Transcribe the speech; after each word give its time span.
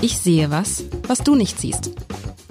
Ich 0.00 0.16
sehe 0.18 0.48
was, 0.52 0.84
was 1.08 1.18
du 1.24 1.34
nicht 1.34 1.58
siehst. 1.58 1.90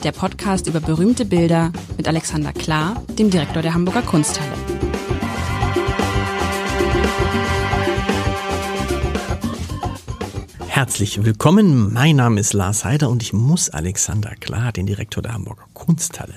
Der 0.03 0.11
Podcast 0.11 0.67
über 0.67 0.81
berühmte 0.81 1.23
Bilder 1.23 1.71
mit 1.95 2.05
Alexander 2.05 2.51
Klar, 2.51 3.01
dem 3.17 3.29
Direktor 3.29 3.61
der 3.61 3.73
Hamburger 3.73 4.01
Kunsthalle. 4.01 4.51
Herzlich 10.67 11.23
willkommen, 11.23 11.93
mein 11.93 12.17
Name 12.17 12.41
ist 12.41 12.51
Lars 12.51 12.83
Heider 12.83 13.09
und 13.09 13.23
ich 13.23 13.31
muss 13.31 13.69
Alexander 13.69 14.35
Klar, 14.35 14.73
den 14.73 14.85
Direktor 14.85 15.23
der 15.23 15.33
Hamburger 15.33 15.67
Kunsthalle, 15.73 16.35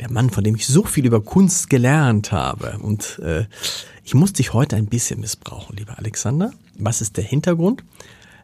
der 0.00 0.10
Mann, 0.10 0.28
von 0.28 0.44
dem 0.44 0.54
ich 0.54 0.66
so 0.66 0.84
viel 0.84 1.06
über 1.06 1.22
Kunst 1.22 1.70
gelernt 1.70 2.30
habe. 2.30 2.78
Und 2.82 3.18
äh, 3.20 3.46
ich 4.04 4.12
muss 4.12 4.34
dich 4.34 4.52
heute 4.52 4.76
ein 4.76 4.86
bisschen 4.86 5.20
missbrauchen, 5.20 5.78
lieber 5.78 5.98
Alexander. 5.98 6.52
Was 6.78 7.00
ist 7.00 7.16
der 7.16 7.24
Hintergrund? 7.24 7.84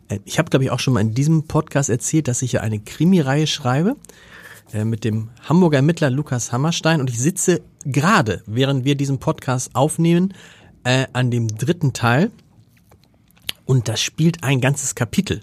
Äh, 0.09 0.21
ich 0.25 0.39
habe, 0.39 0.51
glaube 0.51 0.65
ich, 0.65 0.71
auch 0.71 0.81
schon 0.81 0.95
mal 0.95 1.01
in 1.01 1.15
diesem 1.15 1.45
Podcast 1.45 1.91
erzählt, 1.91 2.29
dass 2.29 2.43
ich 2.43 2.53
ja 2.53 2.61
eine 2.61 2.79
Krimireihe 2.79 3.47
schreibe 3.47 3.97
äh, 4.73 4.85
mit 4.85 5.05
dem 5.05 5.31
Hamburger 5.49 5.79
Ermittler 5.79 6.11
Lukas 6.11 6.53
Hammerstein 6.53 7.01
und 7.01 7.11
ich 7.11 7.19
sitze 7.19 7.63
gerade, 7.85 8.43
während 8.47 8.85
wir 8.85 8.95
diesen 8.95 9.19
Podcast 9.19 9.75
aufnehmen, 9.75 10.35
äh, 10.85 11.07
an 11.13 11.31
dem 11.31 11.49
dritten 11.49 11.93
Teil 11.93 12.31
und 13.65 13.89
das 13.89 14.01
spielt 14.01 14.43
ein 14.45 14.61
ganzes 14.61 14.95
Kapitel 14.95 15.41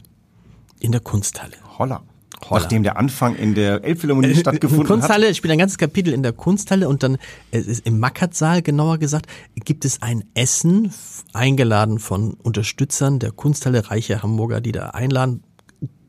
in 0.80 0.92
der 0.92 1.02
Kunsthalle. 1.02 1.56
Holla. 1.78 2.04
Holla. 2.50 2.62
Nachdem 2.62 2.84
der 2.84 2.98
Anfang 2.98 3.36
in 3.36 3.54
der 3.56 3.84
Elbphilharmonie 3.84 4.32
Äh, 4.32 4.36
stattgefunden 4.36 4.86
Kunsthalle 4.88 5.28
hat. 5.30 5.36
spielt 5.36 5.52
ein 5.52 5.60
ganzes 5.60 5.78
Kapitel 5.78 6.14
in 6.14 6.24
der 6.24 6.34
Kunsthalle 6.34 6.88
und 6.90 7.04
dann 7.04 7.18
äh, 7.52 7.62
im 7.84 8.00
Mackertsaal 8.00 8.62
genauer 8.62 8.98
gesagt 8.98 9.28
gibt 9.56 9.86
es 9.86 10.02
ein 10.02 10.24
Essen 10.34 10.92
eingeladen 11.34 12.00
von 12.00 12.34
Unterstützern 12.34 13.20
der 13.20 13.32
Kunsthalle 13.32 13.90
reiche 13.90 14.24
Hamburger, 14.24 14.62
die 14.62 14.72
da 14.72 14.90
einladen. 14.90 15.44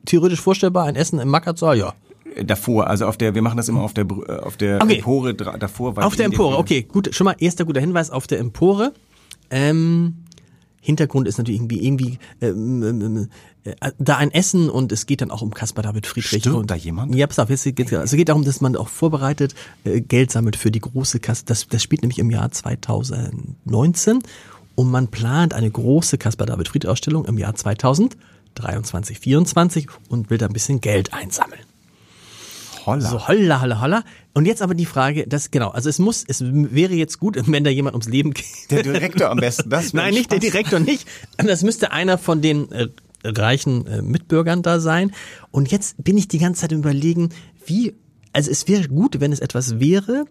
Theoretisch 0.07 0.41
vorstellbar 0.41 0.85
ein 0.87 0.97
Essen 0.97 1.19
im 1.19 1.29
Mackertsaal, 1.29 1.79
ja. 1.79 1.95
Davor, 2.45 2.89
also 2.89 3.07
auf 3.07 3.17
der, 3.17 3.35
wir 3.35 3.43
machen 3.43 3.57
das 3.57 3.69
immer 3.69 3.83
auf 3.83 3.95
der, 3.95 4.05
äh, 4.05 4.33
auf 4.41 4.57
der 4.57 4.83
Okay. 4.83 4.97
Empore 4.97 5.35
davor. 5.35 5.97
Auf 6.05 6.17
der 6.17 6.27
Empore, 6.27 6.59
okay, 6.59 6.83
gut, 6.83 7.15
schon 7.15 7.27
mal 7.27 7.37
erster 7.39 7.65
guter 7.65 7.81
Hinweis 7.81 8.11
auf 8.11 8.27
der 8.27 8.41
Empore. 8.41 8.93
Ähm, 9.51 10.25
Hintergrund 10.81 11.29
ist 11.29 11.39
natürlich 11.39 11.61
irgendwie, 11.61 11.85
irgendwie 11.87 12.19
ähm, 12.43 12.83
ähm, 12.83 13.17
äh, 13.17 13.27
da 13.99 14.17
ein 14.17 14.31
Essen 14.31 14.69
und 14.69 14.93
es 14.93 15.07
geht 15.07 15.23
dann 15.23 15.31
auch 15.31 15.41
um 15.41 15.55
Caspar 15.55 15.83
David 15.83 16.07
Friedrich. 16.07 16.43
Stirbt 16.43 16.57
und, 16.57 16.71
da 16.71 16.75
jemand? 16.75 17.15
Ja, 17.15 17.27
pass 17.27 17.39
auf, 17.39 17.49
jetzt 17.49 17.65
geht 17.65 17.93
also 17.93 18.17
geht 18.17 18.29
darum, 18.29 18.45
dass 18.45 18.61
man 18.61 18.77
auch 18.77 18.89
vorbereitet 18.89 19.55
äh, 19.85 20.01
Geld 20.01 20.31
sammelt 20.31 20.57
für 20.57 20.71
die 20.71 20.81
große 20.81 21.19
Kasse. 21.21 21.45
Das, 21.47 21.67
das 21.69 21.83
spielt 21.83 22.03
nämlich 22.03 22.19
im 22.19 22.31
Jahr 22.31 22.51
2019 22.51 24.19
und 24.75 24.91
man 24.91 25.09
plant 25.09 25.55
eine 25.55 25.71
große 25.71 26.19
Caspar 26.19 26.47
David 26.47 26.69
Friedrich 26.69 26.91
Ausstellung 26.91 27.25
im 27.25 27.39
Jahr 27.39 27.55
2023, 27.55 29.19
24 29.19 29.89
und 30.09 30.29
will 30.29 30.39
da 30.39 30.47
ein 30.47 30.53
bisschen 30.53 30.81
Geld 30.83 31.15
einsammeln. 31.15 31.63
Holla. 32.85 33.09
So 33.09 33.29
holla, 33.29 33.63
holla, 33.63 33.81
holla. 33.81 34.05
Und 34.35 34.47
jetzt 34.47 34.61
aber 34.61 34.75
die 34.75 34.85
Frage, 34.85 35.27
das 35.27 35.51
genau, 35.51 35.71
also 35.71 35.89
es 35.89 35.99
muss, 35.99 36.23
es 36.27 36.43
wäre 36.45 36.93
jetzt 36.93 37.19
gut, 37.19 37.39
wenn 37.47 37.65
da 37.65 37.71
jemand 37.71 37.95
ums 37.95 38.09
Leben 38.09 38.35
geht. 38.35 38.71
Der 38.71 38.83
Direktor 38.83 39.31
am 39.31 39.39
besten. 39.39 39.71
Das 39.71 39.93
Nein, 39.95 40.13
nicht 40.13 40.31
der 40.31 40.37
Spaß. 40.37 40.51
Direktor 40.51 40.81
nicht. 40.81 41.09
Das 41.39 41.63
müsste 41.63 41.93
einer 41.93 42.19
von 42.19 42.43
den 42.43 42.71
äh, 42.73 42.89
reichen 43.25 43.87
äh, 43.87 44.03
Mitbürgern 44.03 44.63
da 44.63 44.81
sein. 44.81 45.13
Und 45.51 45.71
jetzt 45.71 46.03
bin 46.03 46.17
ich 46.17 46.29
die 46.29 46.39
ganze 46.39 46.63
Zeit 46.63 46.73
überlegen, 46.73 47.31
wie, 47.67 47.95
also 48.33 48.51
es 48.51 48.69
wäre 48.69 48.89
gut, 48.89 49.21
wenn 49.21 49.33
es 49.33 49.41
etwas 49.41 49.81
wäre, 49.81 50.27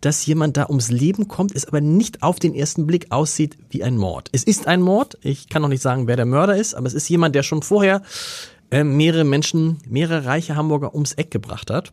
dass 0.00 0.26
jemand 0.26 0.56
da 0.56 0.66
ums 0.68 0.90
Leben 0.90 1.26
kommt, 1.26 1.54
es 1.54 1.66
aber 1.66 1.80
nicht 1.80 2.22
auf 2.22 2.38
den 2.38 2.54
ersten 2.54 2.86
Blick 2.86 3.10
aussieht 3.10 3.56
wie 3.70 3.82
ein 3.82 3.96
Mord. 3.96 4.28
Es 4.32 4.44
ist 4.44 4.66
ein 4.66 4.82
Mord. 4.82 5.18
Ich 5.22 5.48
kann 5.48 5.62
noch 5.62 5.68
nicht 5.68 5.82
sagen, 5.82 6.06
wer 6.06 6.16
der 6.16 6.26
Mörder 6.26 6.56
ist, 6.56 6.74
aber 6.74 6.86
es 6.86 6.94
ist 6.94 7.08
jemand, 7.08 7.34
der 7.34 7.42
schon 7.42 7.62
vorher 7.62 8.02
äh, 8.70 8.84
mehrere 8.84 9.24
Menschen, 9.24 9.78
mehrere 9.88 10.26
reiche 10.26 10.56
Hamburger 10.56 10.94
ums 10.94 11.14
Eck 11.14 11.30
gebracht 11.30 11.70
hat. 11.70 11.90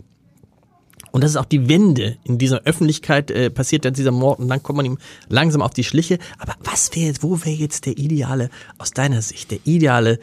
Und 1.14 1.24
das 1.24 1.30
ist 1.30 1.38
auch 1.38 1.46
die 1.46 1.70
Wende 1.70 2.18
in 2.24 2.40
dieser 2.40 2.64
Öffentlichkeit 2.64 3.30
äh, 3.30 3.52
passiert 3.52 3.86
dann 3.86 3.94
dieser 3.94 4.10
Mord 4.10 4.40
und 4.40 4.48
dann 4.48 4.64
kommt 4.64 4.78
man 4.78 4.86
ihm 4.88 4.98
langsam 5.30 5.62
auf 5.62 5.72
die 5.72 5.84
Schliche. 5.84 6.18
Aber 6.40 6.56
was 6.64 6.90
wäre 6.96 7.06
jetzt, 7.06 7.22
wo 7.22 7.40
wäre 7.40 7.52
jetzt 7.52 7.86
der 7.86 8.00
ideale, 8.00 8.50
aus 8.80 8.90
deiner 8.90 9.22
Sicht, 9.22 9.52
der 9.52 9.60
ideale, 9.64 10.20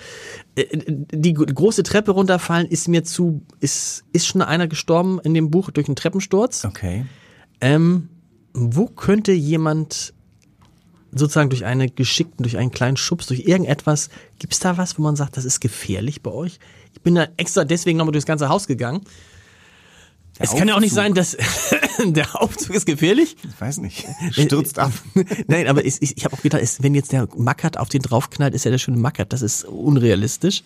äh, 0.56 0.66
die 0.76 1.32
große 1.32 1.84
Treppe 1.84 2.10
runterfallen 2.10 2.66
ist 2.66 2.88
mir 2.88 3.04
zu, 3.04 3.40
ist, 3.60 4.02
ist 4.12 4.26
schon 4.26 4.42
einer 4.42 4.66
gestorben 4.66 5.20
in 5.22 5.32
dem 5.32 5.48
Buch 5.52 5.70
durch 5.70 5.86
einen 5.86 5.94
Treppensturz. 5.94 6.64
Okay. 6.64 7.06
Ähm, 7.60 8.08
wo 8.52 8.86
könnte 8.86 9.30
jemand 9.30 10.12
sozusagen 11.12 11.50
durch 11.50 11.64
eine 11.64 11.88
geschickten, 11.88 12.42
durch 12.42 12.56
einen 12.56 12.72
kleinen 12.72 12.96
Schubs, 12.96 13.28
durch 13.28 13.46
irgendetwas, 13.46 14.10
gibt's 14.40 14.58
da 14.58 14.76
was, 14.76 14.98
wo 14.98 15.02
man 15.02 15.14
sagt, 15.14 15.36
das 15.36 15.44
ist 15.44 15.60
gefährlich 15.60 16.20
bei 16.20 16.32
euch? 16.32 16.58
Ich 16.94 17.00
bin 17.00 17.14
da 17.14 17.28
extra 17.36 17.64
deswegen 17.64 17.96
nochmal 17.96 18.10
durchs 18.10 18.26
ganze 18.26 18.48
Haus 18.48 18.66
gegangen. 18.66 19.02
Es 20.40 20.56
kann 20.56 20.68
ja 20.68 20.74
auch 20.74 20.80
nicht 20.80 20.94
sein, 20.94 21.14
dass 21.14 21.36
der 22.04 22.40
Aufzug 22.40 22.74
ist 22.74 22.86
gefährlich. 22.86 23.36
Ich 23.42 23.60
weiß 23.60 23.78
nicht. 23.78 24.06
Stürzt 24.32 24.78
ab. 24.78 24.92
Nein, 25.46 25.68
aber 25.68 25.84
ich, 25.84 26.00
ich, 26.00 26.16
ich 26.16 26.24
habe 26.24 26.34
auch 26.34 26.42
gedacht, 26.42 26.62
es, 26.62 26.82
wenn 26.82 26.94
jetzt 26.94 27.12
der 27.12 27.28
Mackert 27.36 27.78
auf 27.78 27.88
den 27.88 28.02
draufknallt, 28.02 28.54
ist 28.54 28.64
ja 28.64 28.70
der 28.70 28.78
schöne 28.78 28.96
Mackert. 28.96 29.32
Das 29.32 29.42
ist 29.42 29.64
unrealistisch. 29.64 30.62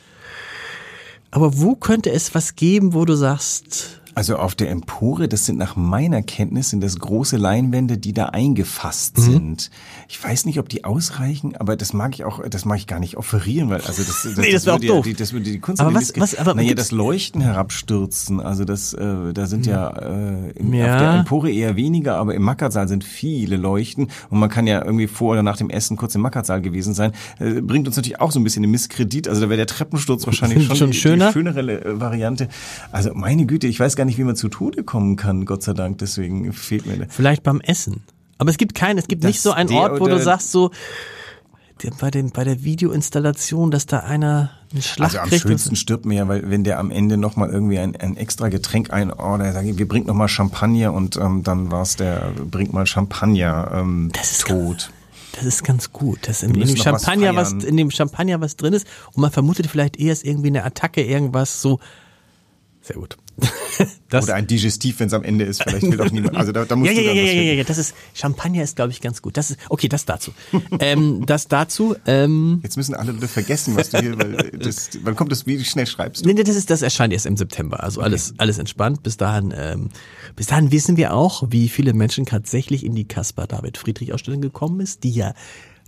Aber 1.30 1.58
wo 1.58 1.74
könnte 1.74 2.12
es 2.12 2.34
was 2.34 2.54
geben, 2.54 2.94
wo 2.94 3.04
du 3.04 3.14
sagst, 3.16 4.00
Also 4.14 4.36
auf 4.36 4.54
der 4.54 4.70
Empore, 4.70 5.26
das 5.28 5.44
sind 5.46 5.58
nach 5.58 5.76
meiner 5.76 6.22
Kenntnis, 6.22 6.70
sind 6.70 6.82
das 6.82 6.98
große 6.98 7.36
Leinwände, 7.36 7.98
die 7.98 8.12
da 8.12 8.26
eingefasst 8.26 9.18
Mhm. 9.18 9.22
sind. 9.22 9.70
Ich 10.08 10.22
weiß 10.22 10.46
nicht, 10.46 10.58
ob 10.58 10.68
die 10.68 10.84
ausreichen, 10.84 11.56
aber 11.56 11.76
das 11.76 11.92
mag 11.92 12.14
ich 12.14 12.24
auch, 12.24 12.40
das 12.48 12.64
mag 12.64 12.78
ich 12.78 12.86
gar 12.86 13.00
nicht 13.00 13.16
offerieren, 13.16 13.70
weil 13.70 13.80
also 13.80 14.02
das, 14.02 14.22
das, 14.22 14.36
Nee, 14.36 14.52
das 14.52 14.68
auch 14.68 14.74
würde 14.74 14.86
ja 14.86 14.92
doof. 14.94 15.04
Die, 15.04 15.14
das 15.14 15.32
würde 15.32 15.44
die 15.50 15.58
Kunst 15.58 15.80
Aber 15.80 15.94
was- 15.94 16.12
was- 16.16 16.36
aber 16.36 16.54
naja, 16.54 16.74
das 16.74 16.90
Leuchten 16.92 17.40
herabstürzen, 17.40 18.40
also 18.40 18.64
das, 18.64 18.92
äh, 18.94 19.32
da 19.32 19.46
sind 19.46 19.66
ja, 19.66 19.88
äh, 19.90 20.50
im, 20.52 20.72
Ja. 20.72 20.94
auf 20.94 21.00
der 21.00 21.10
Empore 21.20 21.50
eher 21.50 21.76
weniger, 21.76 22.16
aber 22.16 22.34
im 22.34 22.42
Mackertsaal 22.42 22.86
sind 22.88 23.04
viele 23.04 23.56
Leuchten 23.56 24.08
und 24.30 24.38
man 24.38 24.48
kann 24.48 24.66
ja 24.66 24.84
irgendwie 24.84 25.06
vor 25.06 25.32
oder 25.32 25.42
nach 25.42 25.56
dem 25.56 25.70
Essen 25.70 25.96
kurz 25.96 26.14
im 26.14 26.20
Mackertsaal 26.20 26.60
gewesen 26.62 26.94
sein. 26.94 27.12
Äh, 27.40 27.60
bringt 27.60 27.86
uns 27.86 27.96
natürlich 27.96 28.20
auch 28.20 28.30
so 28.30 28.38
ein 28.40 28.44
bisschen 28.44 28.62
in 28.64 28.70
Misskredit, 28.70 29.28
also 29.28 29.40
da 29.40 29.48
wäre 29.48 29.56
der 29.58 29.66
Treppensturz 29.66 30.26
wahrscheinlich 30.26 30.66
schon, 30.66 30.76
Schon 30.76 30.90
die, 30.92 30.96
schöner? 30.98 31.26
die 31.28 31.32
schönere 31.32 31.84
äh, 31.84 32.00
Variante. 32.00 32.48
Also 32.92 33.12
meine 33.14 33.46
Güte, 33.46 33.66
ich 33.66 33.80
weiß 33.80 33.96
gar 33.96 34.03
nicht, 34.04 34.18
wie 34.18 34.24
man 34.24 34.36
zu 34.36 34.48
Tode 34.48 34.84
kommen 34.84 35.16
kann, 35.16 35.44
Gott 35.44 35.62
sei 35.62 35.72
Dank, 35.72 35.98
deswegen 35.98 36.52
fehlt 36.52 36.86
mir. 36.86 37.06
vielleicht 37.08 37.42
beim 37.42 37.60
Essen? 37.60 38.02
Aber 38.38 38.50
es 38.50 38.58
gibt 38.58 38.74
keinen, 38.74 38.98
es 38.98 39.06
gibt 39.06 39.24
Das 39.24 39.28
nicht 39.28 39.40
so 39.40 39.52
einen 39.52 39.72
Ort, 39.72 40.00
wo 40.00 40.06
du 40.06 40.18
sagst 40.18 40.50
so, 40.50 40.70
bei, 42.00 42.10
dem, 42.10 42.30
bei 42.30 42.44
der 42.44 42.64
Videoinstallation, 42.64 43.70
dass 43.70 43.86
da 43.86 44.00
einer 44.00 44.50
einen 44.72 44.82
Schlag 44.82 45.14
Also 45.14 45.18
am 45.18 45.30
schönsten 45.30 45.76
stirbt 45.76 46.04
mir 46.04 46.14
ja, 46.14 46.28
weil 46.28 46.50
wenn 46.50 46.64
der 46.64 46.78
am 46.78 46.90
Ende 46.90 47.16
nochmal 47.16 47.50
irgendwie 47.50 47.78
ein, 47.78 47.96
ein 47.96 48.16
extra 48.16 48.48
Getränk 48.48 48.92
einordert, 48.92 49.54
sage 49.54 49.70
ich, 49.70 49.78
wir 49.78 49.86
bringt 49.86 50.06
nochmal 50.06 50.28
Champagner 50.28 50.92
und 50.92 51.16
ähm, 51.16 51.42
dann 51.42 51.70
war's 51.70 51.96
der, 51.96 52.32
bringt 52.50 52.72
mal 52.72 52.86
Champagner 52.86 53.70
ähm, 53.72 54.10
Das 54.12 54.32
ist 54.32 54.46
tot. 54.46 54.90
Das 55.32 55.44
ist 55.44 55.64
ganz 55.64 55.92
gut, 55.92 56.28
dass 56.28 56.42
in, 56.42 56.54
in 56.54 56.60
dem 56.60 56.76
was 56.76 56.84
Champagner 56.84 57.34
was, 57.34 57.50
feiern. 57.50 57.60
in 57.62 57.76
dem 57.76 57.90
Champagner 57.90 58.40
was 58.40 58.56
drin 58.56 58.72
ist 58.72 58.86
und 59.12 59.20
man 59.20 59.32
vermutet 59.32 59.66
vielleicht 59.66 59.96
eher 59.96 60.12
ist 60.12 60.24
irgendwie 60.24 60.48
eine 60.48 60.64
Attacke, 60.64 61.02
irgendwas 61.02 61.60
so. 61.60 61.80
Sehr 62.82 62.96
gut. 62.96 63.16
Das, 64.10 64.24
Oder 64.24 64.34
ein 64.34 64.46
Digestiv, 64.46 65.00
wenn 65.00 65.08
es 65.08 65.14
am 65.14 65.24
Ende 65.24 65.44
ist. 65.44 65.60
Vielleicht 65.60 65.82
will 65.82 65.96
doch 65.96 66.10
niemand. 66.10 66.36
Also 66.44 66.52
da, 66.52 66.64
da 66.64 66.76
musst 66.76 66.92
ja, 66.92 67.00
ja, 67.00 67.12
du 67.12 67.16
ja, 67.16 67.22
ja, 67.22 67.28
was 67.28 67.34
ja, 67.34 67.52
ja, 67.54 67.64
das 67.64 67.78
ist 67.78 67.94
Champagner 68.12 68.62
ist 68.62 68.76
glaube 68.76 68.92
ich 68.92 69.00
ganz 69.00 69.22
gut. 69.22 69.36
Das 69.36 69.50
ist 69.50 69.58
okay, 69.68 69.88
das 69.88 70.04
dazu. 70.04 70.32
ähm, 70.78 71.26
das 71.26 71.48
dazu. 71.48 71.96
Ähm, 72.06 72.60
Jetzt 72.62 72.76
müssen 72.76 72.94
alle 72.94 73.10
Leute 73.10 73.26
vergessen, 73.26 73.74
was 73.74 73.90
du 73.90 73.98
hier, 73.98 74.16
weil 74.16 74.50
das, 74.58 74.90
wann 75.02 75.16
kommt 75.16 75.32
das, 75.32 75.46
wie 75.46 75.64
schnell 75.64 75.86
schreibst 75.86 76.24
du? 76.24 76.28
Nee, 76.28 76.34
nee, 76.34 76.44
das 76.44 76.54
ist, 76.54 76.70
das 76.70 76.82
erscheint 76.82 77.12
erst 77.12 77.26
im 77.26 77.36
September. 77.36 77.82
Also 77.82 78.02
alles, 78.02 78.34
alles 78.36 78.58
entspannt. 78.58 79.02
Bis 79.02 79.16
dahin, 79.16 79.52
ähm, 79.56 79.88
bis 80.36 80.46
dahin 80.46 80.70
wissen 80.70 80.96
wir 80.96 81.14
auch, 81.14 81.44
wie 81.48 81.68
viele 81.68 81.92
Menschen 81.92 82.26
tatsächlich 82.26 82.84
in 82.84 82.94
die 82.94 83.08
Caspar 83.08 83.48
David 83.48 83.78
Friedrich 83.78 84.12
Ausstellung 84.12 84.42
gekommen 84.42 84.78
ist, 84.78 85.02
die 85.02 85.10
ja 85.10 85.34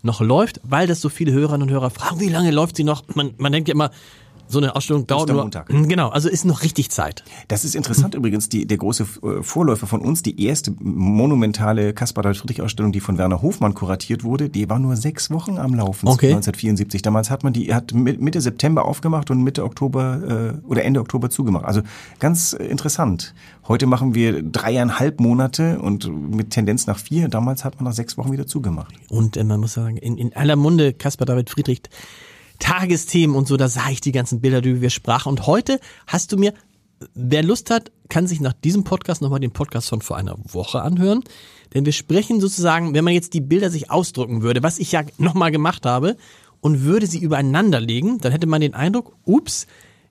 noch 0.03 0.21
läuft, 0.21 0.61
weil 0.65 0.87
das 0.87 1.01
so 1.01 1.09
viele 1.09 1.33
Hörerinnen 1.33 1.69
und 1.69 1.75
Hörer 1.75 1.91
fragen, 1.91 2.19
wie 2.21 2.29
lange 2.29 2.51
läuft 2.51 2.77
sie 2.77 2.85
noch? 2.85 3.05
Man, 3.15 3.35
man 3.37 3.53
denkt 3.53 3.69
ja 3.69 3.75
immer, 3.75 3.91
so 4.49 4.59
eine 4.59 4.77
Ausstellung 4.77 5.07
dauert 5.07 5.29
nur, 5.29 5.45
Ostermontag. 5.45 5.89
genau, 5.89 6.09
also 6.11 6.29
ist 6.29 6.45
noch 6.45 6.63
richtig 6.63 6.91
Zeit. 6.91 7.25
Das 7.49 7.65
ist 7.65 7.75
interessant 7.75 8.15
übrigens, 8.15 8.49
die, 8.49 8.67
der 8.67 8.79
große 8.79 9.03
äh, 9.23 9.43
Vorläufer 9.43 9.87
von 9.87 10.01
uns, 10.01 10.23
die 10.23 10.45
erste 10.45 10.73
monumentale 10.81 11.93
Caspar 11.93 12.23
David 12.23 12.39
Friedrich 12.39 12.63
Ausstellung, 12.63 12.93
die 12.93 13.01
von 13.01 13.19
Werner 13.19 13.43
Hofmann 13.43 13.75
kuratiert 13.75 14.23
wurde, 14.25 14.49
die 14.49 14.69
war 14.69 14.79
nur 14.79 14.97
sechs 14.97 15.31
Wochen 15.31 15.59
am 15.59 15.75
Laufen, 15.75 16.07
Okay. 16.09 16.27
1974. 16.27 17.03
Damals 17.03 17.31
hat 17.31 17.43
man 17.45 17.53
die, 17.53 17.75
hat 17.75 17.93
mi- 17.95 18.17
Mitte 18.19 18.41
September 18.41 18.85
aufgemacht 18.85 19.31
und 19.31 19.43
Mitte 19.43 19.65
Oktober 19.65 20.53
äh, 20.65 20.67
oder 20.69 20.85
Ende 20.85 21.01
Oktober 21.01 21.31
zugemacht. 21.31 21.65
Also 21.65 21.83
ganz 22.19 22.53
interessant. 22.53 23.35
Heute 23.69 23.87
machen 23.87 24.15
wir 24.15 24.43
dreieinhalb 24.43 25.21
Monate 25.21 25.79
und 25.81 26.09
mit 26.35 26.51
Tendenz 26.51 26.87
nach 26.87 26.99
vier. 26.99 27.29
Damals 27.29 27.65
hat 27.65 27.77
man 27.77 27.85
nach 27.85 27.93
sechs 27.95 28.17
Wochen 28.17 28.31
wieder 28.33 28.47
zugemacht. 28.47 28.95
Und 29.11 29.37
äh, 29.37 29.45
man 29.45 29.61
muss 29.61 29.73
sagen, 29.75 29.97
in, 29.97 30.17
in 30.19 30.35
aller 30.37 30.57
Munde 30.57 30.93
Caspar 30.93 31.27
David 31.27 31.51
Friedrich 31.51 31.83
Tagesthemen 32.59 33.37
und 33.37 33.49
so, 33.49 33.57
da 33.57 33.69
sah 33.69 33.91
ich 33.91 34.01
die 34.01 34.13
ganzen 34.13 34.41
Bilder, 34.41 34.61
die 34.61 34.81
wir 34.81 34.91
sprachen. 34.91 35.31
Und 35.31 35.47
heute 35.47 35.81
hast 36.07 36.33
du 36.33 36.37
mir, 36.37 36.55
wer 37.15 37.43
Lust 37.43 37.71
hat, 37.71 37.91
kann 38.09 38.27
sich 38.27 38.41
nach 38.41 38.53
diesem 38.53 38.85
Podcast 38.85 39.23
nochmal 39.23 39.41
den 39.41 39.53
Podcast 39.53 39.89
von 39.89 40.01
vor 40.01 40.17
einer 40.17 40.37
Woche 40.53 40.83
anhören. 40.83 41.23
Denn 41.75 41.85
wir 41.85 41.93
sprechen 41.93 42.41
sozusagen, 42.41 42.95
wenn 42.95 43.05
man 43.05 43.15
jetzt 43.15 43.35
die 43.35 43.41
Bilder 43.41 43.71
sich 43.71 43.91
ausdrücken 43.91 44.43
würde, 44.43 44.63
was 44.63 44.79
ich 44.79 44.93
ja 44.93 45.03
nochmal 45.19 45.51
gemacht 45.51 45.87
habe, 45.87 46.17
und 46.61 46.83
würde 46.83 47.07
sie 47.07 47.19
übereinander 47.19 47.81
legen, 47.81 48.19
dann 48.19 48.33
hätte 48.33 48.47
man 48.47 48.61
den 48.61 48.75
Eindruck, 48.75 49.15
ups, 49.25 49.67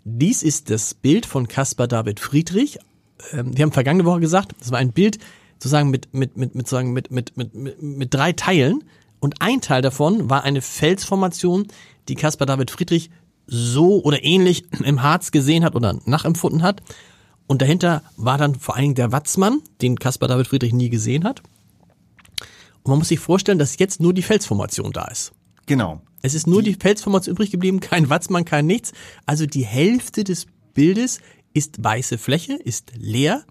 Dies 0.08 0.44
ist 0.44 0.70
das 0.70 0.94
Bild 0.94 1.26
von 1.26 1.48
Caspar 1.48 1.88
David 1.88 2.20
Friedrich. 2.20 2.78
Ähm, 3.32 3.58
wir 3.58 3.64
haben 3.64 3.72
vergangene 3.72 4.06
Woche 4.06 4.20
gesagt, 4.20 4.54
das 4.60 4.72
war 4.72 4.78
ein 4.78 4.94
Bild 4.94 5.18
sozusagen 5.58 5.90
mit, 5.90 6.14
mit, 6.14 6.38
mit, 6.38 6.54
mit, 6.54 6.72
mit, 6.72 7.12
mit, 7.12 7.36
mit, 7.36 7.56
mit, 7.56 7.82
mit 7.82 8.14
drei 8.14 8.32
Teilen. 8.32 8.84
Und 9.20 9.42
ein 9.42 9.62
Teil 9.62 9.82
davon 9.82 10.30
war 10.30 10.44
eine 10.44 10.62
Felsformation, 10.62 11.68
die 12.08 12.16
Caspar 12.16 12.46
David 12.46 12.72
Friedrich 12.72 13.10
so 13.48 14.02
oder 14.04 14.24
ähnlich 14.24 14.66
im 14.84 15.02
Harz 15.02 15.32
gesehen 15.32 15.64
hat 15.64 15.76
oder 15.76 16.00
nachempfunden 16.06 16.64
hat. 16.64 16.82
Und 17.48 17.62
dahinter 17.62 18.02
war 18.18 18.38
dann 18.38 18.56
vor 18.56 18.76
allen 18.76 18.84
Dingen 18.84 18.96
der 18.96 19.12
Watzmann, 19.12 19.62
den 19.82 20.00
Caspar 20.00 20.28
David 20.28 20.48
Friedrich 20.48 20.74
nie 20.74 20.90
gesehen 20.90 21.24
hat. 21.24 21.42
Und 22.84 22.92
man 22.92 23.00
muss 23.00 23.10
sich 23.10 23.20
vorstellen, 23.20 23.60
dass 23.60 23.78
jetzt 23.78 24.00
nur 24.00 24.14
die 24.14 24.22
Felsformation 24.22 24.92
da 24.92 25.06
ist. 25.06 25.32
Genau. 25.66 26.02
Es 26.22 26.34
ist 26.34 26.48
nur 26.48 26.64
die, 26.64 26.74
die 26.74 26.80
Felsformation 26.80 27.36
übrig 27.36 27.52
geblieben, 27.52 27.80
kein 27.80 28.10
Watzmann, 28.10 28.46
kein 28.46 28.66
nichts. 28.66 28.94
Also 29.26 29.46
die 29.46 29.66
Hälfte 29.66 30.24
des 30.24 30.48
Bildes 30.74 31.20
ist 31.54 31.84
weiße 31.84 32.18
Fläche, 32.18 32.54
ist 32.54 32.92
leer. 32.96 33.44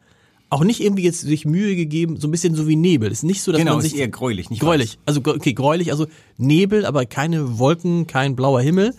Auch 0.55 0.63
nicht 0.63 0.81
irgendwie 0.81 1.03
jetzt 1.03 1.23
sich 1.23 1.45
Mühe 1.47 1.75
gegeben, 1.75 2.21
so 2.21 2.29
ein 2.29 2.31
bisschen 2.31 2.55
so 2.55 2.69
wie 2.69 2.77
Nebel. 2.77 3.11
Ist 3.11 3.25
nicht 3.25 3.43
so, 3.43 3.51
dass 3.51 3.59
genau, 3.59 3.73
man 3.73 3.81
sich 3.81 3.95
ist 3.95 3.99
eher 3.99 4.07
gräulich, 4.07 4.51
nicht 4.51 4.61
gräulich. 4.61 4.99
weiß. 4.99 4.99
Also 5.05 5.21
okay, 5.27 5.53
gräulich, 5.53 5.91
also 5.91 6.07
Nebel, 6.37 6.87
aber 6.87 7.07
keine 7.07 7.59
Wolken, 7.59 8.07
kein 8.07 8.37
blauer 8.37 8.61
Himmel. 8.61 8.95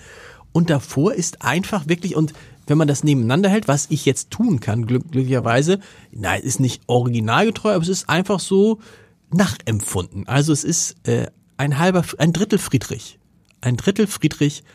Und 0.52 0.70
davor 0.70 1.14
ist 1.14 1.44
einfach 1.44 1.88
wirklich 1.88 2.14
und 2.14 2.34
wenn 2.68 2.78
man 2.78 2.90
das 2.90 3.06
nebeneinander 3.06 3.48
hält, 3.48 3.70
was 3.70 3.88
ich 3.90 4.04
jetzt 4.04 4.32
tun 4.32 4.60
kann, 4.60 4.86
glück, 4.86 5.10
glücklicherweise, 5.12 5.80
nein, 6.12 6.42
ist 6.42 6.60
nicht 6.60 6.82
originalgetreu, 6.88 7.74
aber 7.74 7.84
es 7.84 7.88
ist 7.88 8.10
einfach 8.10 8.42
so 8.42 8.82
nachempfunden. 9.32 10.28
Also 10.28 10.52
es 10.52 10.66
ist 10.66 10.98
äh, 11.08 11.28
ein 11.56 11.80
halber, 11.80 12.04
ein 12.18 12.34
Drittel 12.34 12.60
Friedrich, 12.60 13.18
ein 13.62 13.78
Drittel 13.78 14.08
Friedrich 14.08 14.66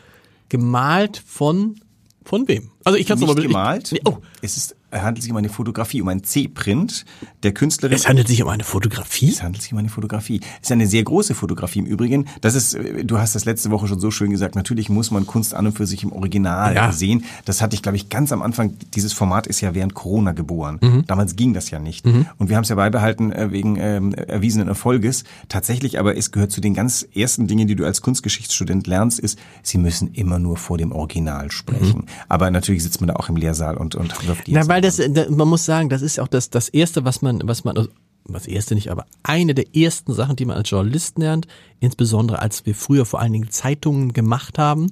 gemalt 0.49 1.21
von 1.23 1.79
von 2.23 2.47
wem? 2.47 2.71
Also 2.83 2.97
ich 2.97 3.05
kann 3.05 3.15
es 3.15 3.21
Nicht 3.21 3.27
nochmal 3.27 3.43
gemalt. 3.43 3.91
Ich, 3.91 4.01
oh, 4.05 4.17
Es 4.41 4.57
ist, 4.57 4.75
handelt 4.91 5.21
sich 5.23 5.31
um 5.31 5.37
eine 5.37 5.49
Fotografie, 5.49 6.01
um 6.01 6.07
einen 6.07 6.23
C-Print 6.23 7.05
der 7.43 7.53
Künstlerin. 7.53 7.95
es 7.95 8.07
handelt 8.07 8.27
sich 8.27 8.41
um 8.43 8.49
eine 8.49 8.63
Fotografie. 8.63 9.29
Es 9.29 9.41
handelt 9.43 9.61
sich 9.61 9.71
um 9.71 9.79
eine 9.79 9.89
Fotografie. 9.89 10.39
Es 10.61 10.67
ist 10.67 10.71
eine 10.71 10.87
sehr 10.87 11.03
große 11.03 11.33
Fotografie 11.35 11.79
im 11.79 11.85
Übrigen. 11.85 12.25
Das 12.41 12.55
ist, 12.55 12.73
äh, 12.73 13.03
du 13.05 13.17
hast 13.19 13.35
das 13.35 13.45
letzte 13.45 13.71
Woche 13.71 13.87
schon 13.87 13.99
so 13.99 14.11
schön 14.11 14.31
gesagt, 14.31 14.55
natürlich 14.55 14.89
muss 14.89 15.11
man 15.11 15.25
Kunst 15.25 15.53
an 15.53 15.67
und 15.67 15.73
für 15.77 15.85
sich 15.87 16.03
im 16.03 16.11
Original 16.11 16.75
Ja. 16.75 16.91
sehen. 16.91 17.25
Das 17.45 17.61
hatte 17.61 17.75
ich, 17.75 17.81
glaube 17.81 17.95
ich, 17.95 18.09
ganz 18.09 18.31
am 18.31 18.41
Anfang. 18.41 18.73
Dieses 18.93 19.13
Format 19.13 19.47
ist 19.47 19.61
ja 19.61 19.73
während 19.75 19.93
Corona 19.93 20.31
geboren. 20.33 20.79
Mhm. 20.81 21.05
Damals 21.07 21.35
ging 21.35 21.53
das 21.53 21.69
ja 21.69 21.79
nicht. 21.79 22.05
Und 22.05 22.49
wir 22.49 22.55
haben 22.55 22.63
es 22.63 22.69
ja 22.69 22.75
beibehalten 22.75 23.31
äh, 23.31 23.51
wegen 23.51 23.77
ähm, 23.79 24.13
erwiesenen 24.13 24.67
Erfolges. 24.67 25.23
Tatsächlich 25.49 25.99
aber, 25.99 26.17
es 26.17 26.31
gehört 26.31 26.51
zu 26.51 26.61
den 26.61 26.73
ganz 26.73 27.05
ersten 27.15 27.47
Dingen, 27.47 27.67
die 27.67 27.75
du 27.75 27.85
als 27.85 28.01
Kunstgeschichtsstudent 28.01 28.87
lernst, 28.87 29.19
ist, 29.19 29.39
sie 29.63 29.77
müssen 29.77 30.13
immer 30.13 30.39
nur 30.39 30.57
vor 30.57 30.77
dem 30.77 30.91
Original 30.91 31.51
sprechen. 31.51 32.05
Aber 32.27 32.49
natürlich 32.51 32.83
sitzt 32.83 33.01
man 33.01 33.07
da 33.07 33.15
auch 33.15 33.29
im 33.29 33.35
Lehrsaal 33.37 33.77
und, 33.77 33.95
und 33.95 34.27
wirft 34.27 34.47
die 34.47 34.51
Mhm. 34.51 34.57
Na, 34.57 34.67
weil 34.83 34.89
das, 34.89 34.97
da- 35.13 35.29
man 35.29 35.47
muss 35.47 35.65
sagen, 35.65 35.89
das 35.89 36.01
ist 36.01 36.19
auch 36.19 36.27
das, 36.27 36.49
das 36.49 36.69
erste, 36.69 37.05
was 37.05 37.21
man, 37.21 37.41
was 37.45 37.63
man, 37.63 37.87
das 38.27 38.47
erste 38.47 38.75
nicht, 38.75 38.89
aber 38.91 39.05
eine 39.23 39.53
der 39.55 39.75
ersten 39.75 40.13
Sachen, 40.13 40.35
die 40.35 40.45
man 40.45 40.57
als 40.57 40.69
Journalist 40.69 41.17
lernt, 41.17 41.47
insbesondere 41.79 42.39
als 42.39 42.65
wir 42.65 42.75
früher 42.75 43.05
vor 43.05 43.19
allen 43.19 43.33
Dingen 43.33 43.49
Zeitungen 43.49 44.13
gemacht 44.13 44.57
haben, 44.57 44.89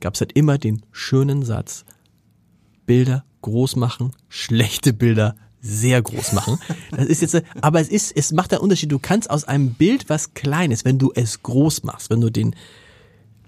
gab 0.00 0.14
es 0.14 0.20
halt 0.20 0.32
immer 0.32 0.58
den 0.58 0.82
schönen 0.92 1.44
Satz, 1.44 1.84
Bilder 2.86 3.24
groß 3.42 3.76
machen, 3.76 4.12
schlechte 4.28 4.92
Bilder 4.92 5.36
sehr 5.62 6.00
groß 6.00 6.32
machen. 6.32 6.58
Das 6.90 7.06
ist 7.06 7.20
jetzt, 7.20 7.42
aber 7.60 7.80
es 7.80 7.88
ist, 7.88 8.16
es 8.16 8.32
macht 8.32 8.52
einen 8.52 8.62
Unterschied. 8.62 8.90
Du 8.90 8.98
kannst 8.98 9.28
aus 9.30 9.44
einem 9.44 9.74
Bild 9.74 10.08
was 10.08 10.32
Kleines, 10.34 10.84
wenn 10.86 10.98
du 10.98 11.12
es 11.14 11.42
groß 11.42 11.82
machst, 11.84 12.08
wenn 12.10 12.20
du 12.22 12.30
den, 12.30 12.56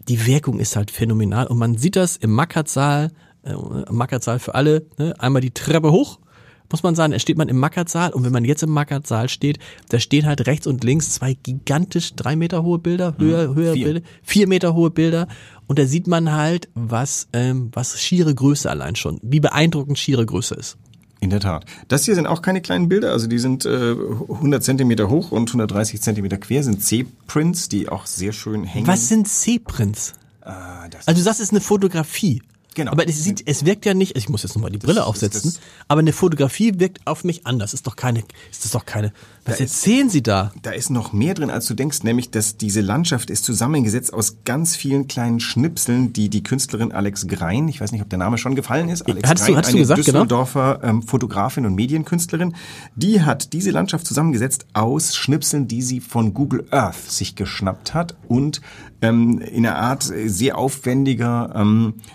die 0.08 0.26
Wirkung 0.26 0.60
ist 0.60 0.76
halt 0.76 0.90
phänomenal 0.90 1.46
und 1.46 1.56
man 1.58 1.78
sieht 1.78 1.96
das 1.96 2.16
im 2.18 2.32
Mackertsaal, 2.32 3.10
äh, 3.44 3.54
Mackertsaal 3.90 4.38
für 4.38 4.54
alle, 4.54 4.86
ne? 4.98 5.14
einmal 5.18 5.42
die 5.42 5.50
Treppe 5.50 5.92
hoch, 5.92 6.18
muss 6.72 6.82
man 6.82 6.94
sagen, 6.94 7.12
da 7.12 7.18
steht 7.18 7.36
man 7.36 7.48
im 7.48 7.58
Mackertsaal 7.58 8.12
und 8.12 8.24
wenn 8.24 8.32
man 8.32 8.44
jetzt 8.44 8.62
im 8.62 8.70
Mackertsaal 8.70 9.28
steht, 9.28 9.58
da 9.90 10.00
stehen 10.00 10.26
halt 10.26 10.46
rechts 10.46 10.66
und 10.66 10.82
links 10.82 11.10
zwei 11.12 11.34
gigantisch 11.34 12.14
drei 12.14 12.34
Meter 12.34 12.62
hohe 12.62 12.78
Bilder, 12.78 13.14
höher, 13.18 13.54
höher 13.54 13.74
vier. 13.74 13.84
Bilder, 13.84 14.00
vier 14.22 14.48
Meter 14.48 14.74
hohe 14.74 14.90
Bilder 14.90 15.28
und 15.66 15.78
da 15.78 15.86
sieht 15.86 16.06
man 16.06 16.32
halt, 16.32 16.68
was, 16.74 17.28
ähm, 17.34 17.70
was 17.72 18.00
schiere 18.00 18.34
Größe 18.34 18.70
allein 18.70 18.96
schon, 18.96 19.20
wie 19.22 19.40
beeindruckend 19.40 19.98
schiere 19.98 20.24
Größe 20.24 20.54
ist. 20.54 20.78
In 21.20 21.30
der 21.30 21.38
Tat. 21.38 21.66
Das 21.86 22.04
hier 22.04 22.16
sind 22.16 22.26
auch 22.26 22.42
keine 22.42 22.60
kleinen 22.62 22.88
Bilder, 22.88 23.12
also 23.12 23.28
die 23.28 23.38
sind 23.38 23.64
äh, 23.64 23.92
100 23.92 24.64
Zentimeter 24.64 25.08
hoch 25.08 25.30
und 25.30 25.48
130 25.50 26.00
Zentimeter 26.00 26.38
quer, 26.38 26.64
sind 26.64 26.82
C-Prints, 26.82 27.68
die 27.68 27.88
auch 27.88 28.06
sehr 28.06 28.32
schön 28.32 28.64
hängen. 28.64 28.88
Was 28.88 29.08
sind 29.08 29.28
C-Prints? 29.28 30.14
Ah, 30.40 30.88
das 30.90 31.06
Also 31.06 31.30
es 31.30 31.38
ist 31.38 31.52
eine 31.52 31.60
Fotografie. 31.60 32.42
Genau. 32.74 32.92
Aber 32.92 33.06
es 33.08 33.22
sieht, 33.22 33.42
es 33.46 33.64
wirkt 33.64 33.84
ja 33.84 33.94
nicht, 33.94 34.16
ich 34.16 34.28
muss 34.28 34.42
jetzt 34.42 34.54
nochmal 34.54 34.70
die 34.70 34.78
Brille 34.78 34.94
das- 34.96 35.04
aufsetzen, 35.06 35.52
das- 35.52 35.60
aber 35.88 36.00
eine 36.00 36.12
Fotografie 36.12 36.72
wirkt 36.78 37.06
auf 37.06 37.24
mich 37.24 37.46
anders. 37.46 37.74
Ist 37.74 37.86
doch 37.86 37.96
keine, 37.96 38.20
ist 38.50 38.64
das 38.64 38.70
doch 38.72 38.86
keine, 38.86 39.12
was 39.44 39.58
Da 39.58 39.64
ist- 39.64 39.70
erzählen 39.84 40.08
Sie 40.10 40.22
da? 40.22 40.52
Da 40.62 40.70
ist 40.70 40.90
noch 40.90 41.12
mehr 41.12 41.34
drin, 41.34 41.50
als 41.50 41.66
du 41.66 41.74
denkst, 41.74 42.02
nämlich, 42.02 42.30
dass 42.30 42.56
diese 42.56 42.80
Landschaft 42.80 43.30
ist 43.30 43.44
zusammengesetzt 43.44 44.14
aus 44.14 44.36
ganz 44.44 44.76
vielen 44.76 45.08
kleinen 45.08 45.40
Schnipseln, 45.40 46.12
die 46.12 46.28
die 46.30 46.42
Künstlerin 46.42 46.92
Alex 46.92 47.26
Grein, 47.26 47.68
ich 47.68 47.80
weiß 47.80 47.92
nicht, 47.92 48.02
ob 48.02 48.08
der 48.08 48.18
Name 48.18 48.38
schon 48.38 48.54
gefallen 48.54 48.88
ist, 48.88 49.02
Alex 49.02 49.28
Hattest 49.28 49.48
du- 49.48 49.52
Grein, 49.52 49.62
du 49.62 49.68
eine 49.68 49.78
gesagt, 49.78 50.04
genau? 50.04 50.18
Düsseldorfer 50.20 50.80
ähm, 50.82 51.02
Fotografin 51.02 51.66
und 51.66 51.74
Medienkünstlerin, 51.74 52.54
die 52.96 53.22
hat 53.22 53.52
diese 53.52 53.70
Landschaft 53.70 54.06
zusammengesetzt 54.06 54.66
aus 54.72 55.14
Schnipseln, 55.16 55.68
die 55.68 55.82
sie 55.82 56.00
von 56.00 56.34
Google 56.34 56.66
Earth 56.70 57.10
sich 57.10 57.34
geschnappt 57.36 57.94
hat 57.94 58.16
und 58.28 58.60
ähm, 59.02 59.38
in 59.40 59.66
einer 59.66 59.76
Art 59.76 60.10
äh, 60.10 60.28
sehr 60.28 60.56
aufwendiger 60.56 61.52
ähm, 61.56 61.94
äh, 61.98 62.12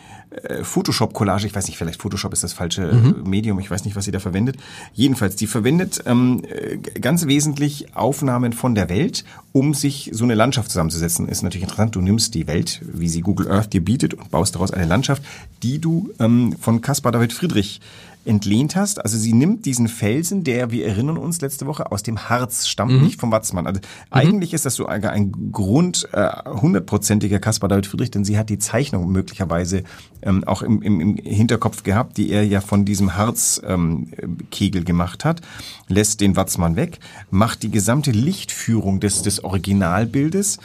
Photoshop-Collage, 0.61 1.47
ich 1.47 1.55
weiß 1.55 1.67
nicht, 1.67 1.77
vielleicht 1.77 2.01
Photoshop 2.01 2.33
ist 2.33 2.43
das 2.43 2.53
falsche 2.53 2.89
äh, 2.89 3.27
Medium, 3.27 3.59
ich 3.59 3.71
weiß 3.71 3.85
nicht, 3.85 3.95
was 3.95 4.05
sie 4.05 4.11
da 4.11 4.19
verwendet. 4.19 4.57
Jedenfalls, 4.93 5.35
die 5.35 5.47
verwendet 5.47 6.03
ähm, 6.05 6.43
äh, 6.43 6.77
ganz 6.77 7.27
wesentlich 7.27 7.95
Aufnahmen 7.95 8.53
von 8.53 8.75
der 8.75 8.89
Welt, 8.89 9.23
um 9.53 9.73
sich 9.73 10.09
so 10.13 10.23
eine 10.23 10.35
Landschaft 10.35 10.69
zusammenzusetzen. 10.69 11.27
Ist 11.29 11.43
natürlich 11.43 11.63
interessant, 11.63 11.95
du 11.95 12.01
nimmst 12.01 12.35
die 12.35 12.47
Welt, 12.47 12.81
wie 12.83 13.07
sie 13.09 13.21
Google 13.21 13.51
Earth 13.51 13.73
dir 13.73 13.83
bietet 13.83 14.13
und 14.13 14.29
baust 14.29 14.55
daraus 14.55 14.71
eine 14.71 14.85
Landschaft, 14.85 15.23
die 15.63 15.79
du 15.79 16.11
ähm, 16.19 16.55
von 16.59 16.81
Caspar 16.81 17.11
David 17.11 17.33
Friedrich 17.33 17.79
entlehnt 18.27 18.75
hast. 18.75 19.03
Also 19.03 19.17
sie 19.17 19.33
nimmt 19.33 19.65
diesen 19.65 19.87
Felsen, 19.87 20.43
der, 20.43 20.71
wir 20.71 20.85
erinnern 20.85 21.17
uns 21.17 21.41
letzte 21.41 21.65
Woche, 21.65 21.91
aus 21.91 22.03
dem 22.03 22.29
Harz 22.29 22.67
stammt, 22.67 23.01
nicht 23.01 23.19
vom 23.19 23.31
Watzmann. 23.31 23.67
Also 23.67 23.79
eigentlich 24.09 24.53
ist 24.53 24.65
das 24.65 24.75
so 24.75 24.85
ein, 24.85 25.03
ein 25.05 25.51
Grund 25.51 26.07
äh, 26.11 26.29
hundertprozentiger 26.45 27.39
Caspar 27.39 27.69
David 27.69 27.87
Friedrich, 27.87 28.11
denn 28.11 28.23
sie 28.23 28.37
hat 28.37 28.49
die 28.49 28.57
Zeichnung 28.57 29.11
möglicherweise 29.11 29.83
ähm, 30.21 30.43
auch 30.43 30.61
im, 30.61 30.81
im, 30.81 30.99
im 30.99 31.15
Hinterkopf 31.17 31.83
gehabt, 31.83 32.17
die 32.17 32.29
er 32.29 32.45
ja 32.45 32.61
von 32.61 32.85
diesem 32.85 33.15
Harzkegel 33.15 33.73
ähm, 33.73 34.07
Kegel 34.51 34.83
gemacht 34.83 35.25
hat, 35.25 35.41
lässt 35.87 36.21
den 36.21 36.35
Watzmann 36.35 36.75
weg, 36.75 36.99
macht 37.29 37.63
die 37.63 37.71
gesamte 37.71 38.11
Lichtführung 38.11 38.99
des, 38.99 39.21
des 39.21 39.43
Originalbildes. 39.43 40.59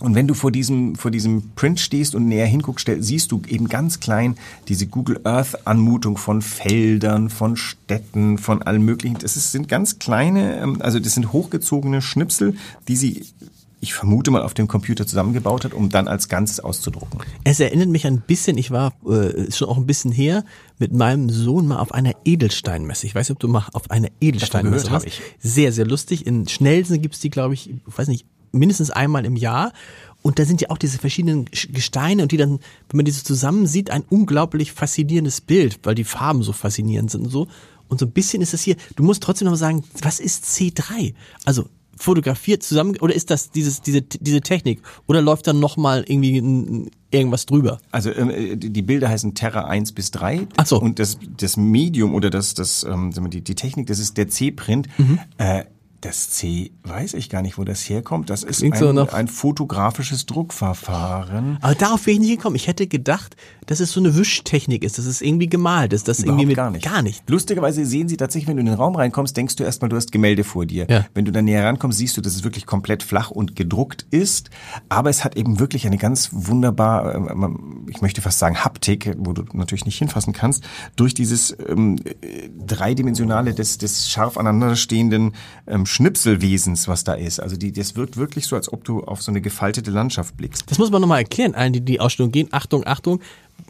Und 0.00 0.14
wenn 0.14 0.28
du 0.28 0.34
vor 0.34 0.52
diesem, 0.52 0.94
vor 0.94 1.10
diesem 1.10 1.50
Print 1.56 1.80
stehst 1.80 2.14
und 2.14 2.26
näher 2.26 2.46
hinguckst, 2.46 2.88
siehst 3.00 3.32
du 3.32 3.42
eben 3.48 3.68
ganz 3.68 3.98
klein 4.00 4.36
diese 4.68 4.86
Google 4.86 5.20
Earth 5.24 5.66
Anmutung 5.66 6.16
von 6.16 6.40
Feldern, 6.40 7.30
von 7.30 7.56
Städten, 7.56 8.38
von 8.38 8.62
allem 8.62 8.84
möglichen. 8.84 9.18
Das 9.18 9.36
ist, 9.36 9.50
sind 9.50 9.68
ganz 9.68 9.98
kleine, 9.98 10.60
ähm, 10.60 10.80
also 10.80 11.00
das 11.00 11.14
sind 11.14 11.32
hochgezogene 11.32 12.00
Schnipsel, 12.00 12.54
die 12.86 12.94
sie, 12.94 13.26
ich 13.80 13.92
vermute 13.92 14.30
mal, 14.30 14.42
auf 14.42 14.54
dem 14.54 14.68
Computer 14.68 15.04
zusammengebaut 15.04 15.64
hat, 15.64 15.74
um 15.74 15.88
dann 15.88 16.06
als 16.06 16.28
Ganzes 16.28 16.60
auszudrucken. 16.60 17.20
Es 17.42 17.58
erinnert 17.58 17.88
mich 17.88 18.06
ein 18.06 18.20
bisschen, 18.20 18.56
ich 18.56 18.70
war 18.70 18.92
äh, 19.08 19.50
schon 19.50 19.68
auch 19.68 19.78
ein 19.78 19.86
bisschen 19.86 20.12
her, 20.12 20.44
mit 20.78 20.92
meinem 20.92 21.28
Sohn 21.28 21.66
mal 21.66 21.78
auf 21.78 21.92
einer 21.92 22.12
Edelsteinmesse. 22.24 23.06
Ich 23.06 23.16
weiß 23.16 23.28
nicht, 23.28 23.34
ob 23.34 23.40
du 23.40 23.48
mal 23.48 23.66
auf 23.72 23.90
einer 23.90 24.08
Edelsteinmesse 24.20 24.92
warst. 24.92 25.08
Sehr, 25.40 25.72
sehr 25.72 25.86
lustig. 25.86 26.24
In 26.24 26.46
Schnelsen 26.46 27.02
gibt's 27.02 27.18
die, 27.18 27.30
glaube 27.30 27.54
ich, 27.54 27.70
ich 27.70 27.98
weiß 27.98 28.06
nicht, 28.06 28.24
mindestens 28.52 28.90
einmal 28.90 29.24
im 29.24 29.36
Jahr. 29.36 29.72
Und 30.22 30.38
da 30.38 30.44
sind 30.44 30.60
ja 30.60 30.70
auch 30.70 30.78
diese 30.78 30.98
verschiedenen 30.98 31.46
Sch- 31.46 31.72
Gesteine 31.72 32.22
und 32.22 32.32
die 32.32 32.36
dann, 32.36 32.58
wenn 32.88 32.96
man 32.96 33.04
die 33.04 33.12
so 33.12 33.22
zusammen 33.22 33.66
sieht, 33.66 33.90
ein 33.90 34.02
unglaublich 34.10 34.72
faszinierendes 34.72 35.40
Bild, 35.40 35.78
weil 35.84 35.94
die 35.94 36.04
Farben 36.04 36.42
so 36.42 36.52
faszinierend 36.52 37.10
sind 37.10 37.22
und 37.24 37.30
so. 37.30 37.46
Und 37.88 38.00
so 38.00 38.06
ein 38.06 38.10
bisschen 38.12 38.42
ist 38.42 38.52
das 38.52 38.62
hier, 38.62 38.76
du 38.96 39.02
musst 39.04 39.22
trotzdem 39.22 39.46
noch 39.46 39.52
mal 39.52 39.56
sagen, 39.56 39.84
was 40.02 40.18
ist 40.20 40.44
C3? 40.44 41.14
Also 41.44 41.68
fotografiert 41.96 42.62
zusammen 42.62 42.96
oder 43.00 43.12
ist 43.14 43.28
das 43.30 43.50
dieses 43.50 43.80
diese 43.82 44.02
diese 44.02 44.40
Technik 44.40 44.82
oder 45.08 45.20
läuft 45.20 45.48
dann 45.48 45.58
noch 45.58 45.76
mal 45.76 46.04
irgendwie 46.06 46.90
irgendwas 47.10 47.46
drüber? 47.46 47.80
Also 47.90 48.12
ähm, 48.12 48.30
äh, 48.30 48.56
die 48.56 48.82
Bilder 48.82 49.08
heißen 49.08 49.34
Terra 49.34 49.64
1 49.66 49.92
bis 49.92 50.10
3. 50.12 50.46
Ach 50.58 50.66
so. 50.66 50.80
Und 50.80 50.98
das, 51.00 51.18
das 51.36 51.56
Medium 51.56 52.14
oder 52.14 52.30
das, 52.30 52.54
das 52.54 52.84
ähm, 52.84 53.12
die, 53.30 53.40
die 53.40 53.54
Technik, 53.54 53.86
das 53.88 53.98
ist 53.98 54.16
der 54.16 54.28
C-Print. 54.28 54.88
Mhm. 54.98 55.18
Äh, 55.38 55.64
das 56.00 56.30
C, 56.30 56.70
weiß 56.84 57.14
ich 57.14 57.28
gar 57.28 57.42
nicht, 57.42 57.58
wo 57.58 57.64
das 57.64 57.88
herkommt. 57.88 58.30
Das 58.30 58.44
ist 58.44 58.58
Klingt 58.58 58.76
so 58.76 58.88
ein, 58.88 58.98
ein 58.98 59.26
fotografisches 59.26 60.26
Druckverfahren. 60.26 61.58
Aber 61.60 61.74
darauf 61.74 62.06
wäre 62.06 62.14
ich 62.14 62.20
nicht 62.20 62.36
gekommen. 62.36 62.54
Ich 62.54 62.68
hätte 62.68 62.86
gedacht, 62.86 63.36
dass 63.66 63.80
es 63.80 63.92
so 63.92 64.00
eine 64.00 64.16
Wischtechnik 64.16 64.84
ist, 64.84 64.98
dass 64.98 65.06
es 65.06 65.20
irgendwie 65.20 65.48
gemalt 65.48 65.92
ist, 65.92 66.06
dass 66.06 66.20
irgendwie 66.20 66.46
mit 66.46 66.56
gar 66.56 66.70
nicht. 66.70 66.84
gar 66.84 67.02
nicht. 67.02 67.28
Lustigerweise 67.28 67.84
sehen 67.84 68.08
sie 68.08 68.16
tatsächlich, 68.16 68.48
wenn 68.48 68.56
du 68.56 68.60
in 68.60 68.66
den 68.66 68.76
Raum 68.76 68.94
reinkommst, 68.94 69.36
denkst 69.36 69.56
du 69.56 69.64
erstmal, 69.64 69.88
du 69.88 69.96
hast 69.96 70.12
Gemälde 70.12 70.44
vor 70.44 70.66
dir. 70.66 70.86
Ja. 70.88 71.06
Wenn 71.14 71.24
du 71.24 71.32
dann 71.32 71.44
näher 71.44 71.64
rankommst, 71.64 71.98
siehst 71.98 72.16
du, 72.16 72.20
dass 72.20 72.36
es 72.36 72.44
wirklich 72.44 72.64
komplett 72.64 73.02
flach 73.02 73.30
und 73.30 73.56
gedruckt 73.56 74.06
ist. 74.10 74.50
Aber 74.88 75.10
es 75.10 75.24
hat 75.24 75.36
eben 75.36 75.58
wirklich 75.58 75.86
eine 75.86 75.98
ganz 75.98 76.30
wunderbar, 76.32 77.14
äh, 77.14 77.90
ich 77.90 78.00
möchte 78.02 78.22
fast 78.22 78.38
sagen 78.38 78.64
Haptik, 78.64 79.14
wo 79.18 79.32
du 79.32 79.44
natürlich 79.52 79.84
nicht 79.84 79.98
hinfassen 79.98 80.32
kannst, 80.32 80.64
durch 80.94 81.12
dieses 81.12 81.56
ähm, 81.68 81.96
äh, 82.04 82.48
dreidimensionale 82.56 83.52
des, 83.52 83.78
des 83.78 84.08
scharf 84.08 84.38
aneinanderstehenden 84.38 85.32
ähm, 85.66 85.86
Schnipselwesens, 85.88 86.86
was 86.86 87.04
da 87.04 87.14
ist. 87.14 87.40
Also 87.40 87.56
die, 87.56 87.72
das 87.72 87.96
wirkt 87.96 88.16
wirklich 88.16 88.46
so, 88.46 88.56
als 88.56 88.72
ob 88.72 88.84
du 88.84 89.02
auf 89.04 89.22
so 89.22 89.32
eine 89.32 89.40
gefaltete 89.40 89.90
Landschaft 89.90 90.36
blickst. 90.36 90.70
Das 90.70 90.78
muss 90.78 90.90
man 90.90 91.00
nochmal 91.00 91.20
erklären, 91.20 91.54
allen, 91.54 91.72
die 91.72 91.80
die 91.80 91.98
Ausstellung 91.98 92.30
gehen. 92.30 92.48
Achtung, 92.50 92.86
Achtung, 92.86 93.20